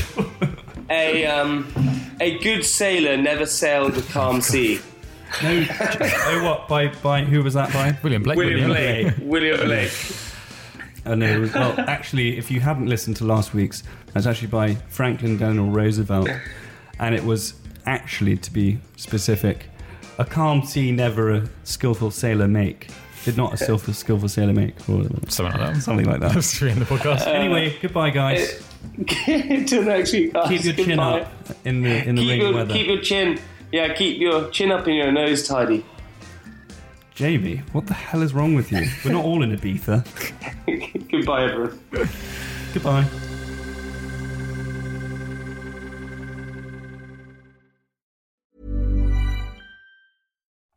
a, 0.88 1.26
um, 1.26 1.66
a 2.20 2.38
good 2.38 2.64
sailor 2.64 3.16
never 3.16 3.46
sailed 3.46 3.96
a 3.96 4.02
calm 4.02 4.36
oh, 4.36 4.40
sea. 4.40 4.80
No, 5.42 5.66
oh 5.72 6.40
what? 6.44 6.68
By 6.68 6.88
by 6.88 7.22
who 7.22 7.42
was 7.42 7.54
that 7.54 7.72
by? 7.72 7.96
William 8.02 8.22
Blake. 8.22 8.36
William 8.36 8.70
Blake. 8.70 9.16
Blake. 9.16 9.28
William 9.28 9.60
Blake. 9.66 9.92
Oh 11.04 11.14
no. 11.14 11.48
Well, 11.54 11.74
actually, 11.80 12.38
if 12.38 12.50
you 12.50 12.60
haven't 12.60 12.86
listened 12.86 13.16
to 13.16 13.24
last 13.24 13.54
week's, 13.54 13.82
that's 14.12 14.26
actually 14.26 14.48
by 14.48 14.74
Franklin 14.88 15.36
Delano 15.36 15.64
Roosevelt, 15.66 16.28
and 16.98 17.14
it 17.14 17.24
was 17.24 17.54
actually, 17.86 18.36
to 18.36 18.52
be 18.52 18.78
specific, 18.96 19.66
A 20.18 20.24
calm 20.24 20.64
sea 20.64 20.92
never 20.92 21.30
a 21.30 21.48
skillful 21.64 22.10
sailor 22.10 22.48
make. 22.48 22.88
Did 23.24 23.36
not 23.36 23.54
a 23.54 23.56
skillful, 23.56 23.92
skillful 23.92 24.28
sailor 24.28 24.52
make. 24.52 24.76
Or 24.88 25.04
Something 25.28 25.60
like 25.60 25.74
that. 25.74 25.82
Something 25.82 26.06
like 26.06 26.20
that. 26.20 26.32
That's 26.32 26.56
true 26.56 26.68
in 26.68 26.78
the 26.78 26.84
podcast. 26.84 27.26
anyway, 27.26 27.76
goodbye, 27.82 28.10
guys. 28.10 28.62
Until 29.26 29.82
next 29.82 30.12
week, 30.12 30.32
guys. 30.32 30.48
Keep 30.48 30.64
your 30.64 30.74
chin 30.74 30.88
Goodbye. 30.90 31.20
up 31.20 31.45
in 31.66 31.82
the 31.82 32.08
in 32.08 32.14
the 32.14 32.22
Keep 32.22 32.30
rainy 32.30 32.44
your, 32.44 32.54
weather. 32.54 32.72
keep 32.74 32.86
your 32.86 33.00
chin. 33.00 33.38
Yeah, 33.72 33.92
keep 33.92 34.20
your 34.20 34.48
chin 34.50 34.70
up 34.70 34.86
and 34.86 34.96
your 34.96 35.10
nose 35.12 35.46
tidy. 35.46 35.84
Jamie, 37.14 37.62
what 37.72 37.86
the 37.86 37.94
hell 37.94 38.22
is 38.22 38.32
wrong 38.32 38.54
with 38.54 38.70
you? 38.70 38.86
We're 39.04 39.12
not 39.12 39.24
all 39.24 39.42
in 39.42 39.56
Ibiza. 39.56 40.04
Goodbye, 41.10 41.44
everyone. 41.44 41.78
Goodbye. 42.74 43.06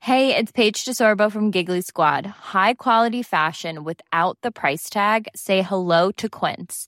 Hey, 0.01 0.35
it's 0.35 0.51
Paige 0.51 0.85
DeSorbo 0.85 1.31
from 1.31 1.51
Giggly 1.51 1.81
Squad. 1.81 2.25
High 2.25 2.73
quality 2.73 3.21
fashion 3.21 3.83
without 3.83 4.37
the 4.41 4.51
price 4.51 4.89
tag. 4.89 5.27
Say 5.35 5.61
hello 5.61 6.11
to 6.13 6.29
Quince. 6.29 6.87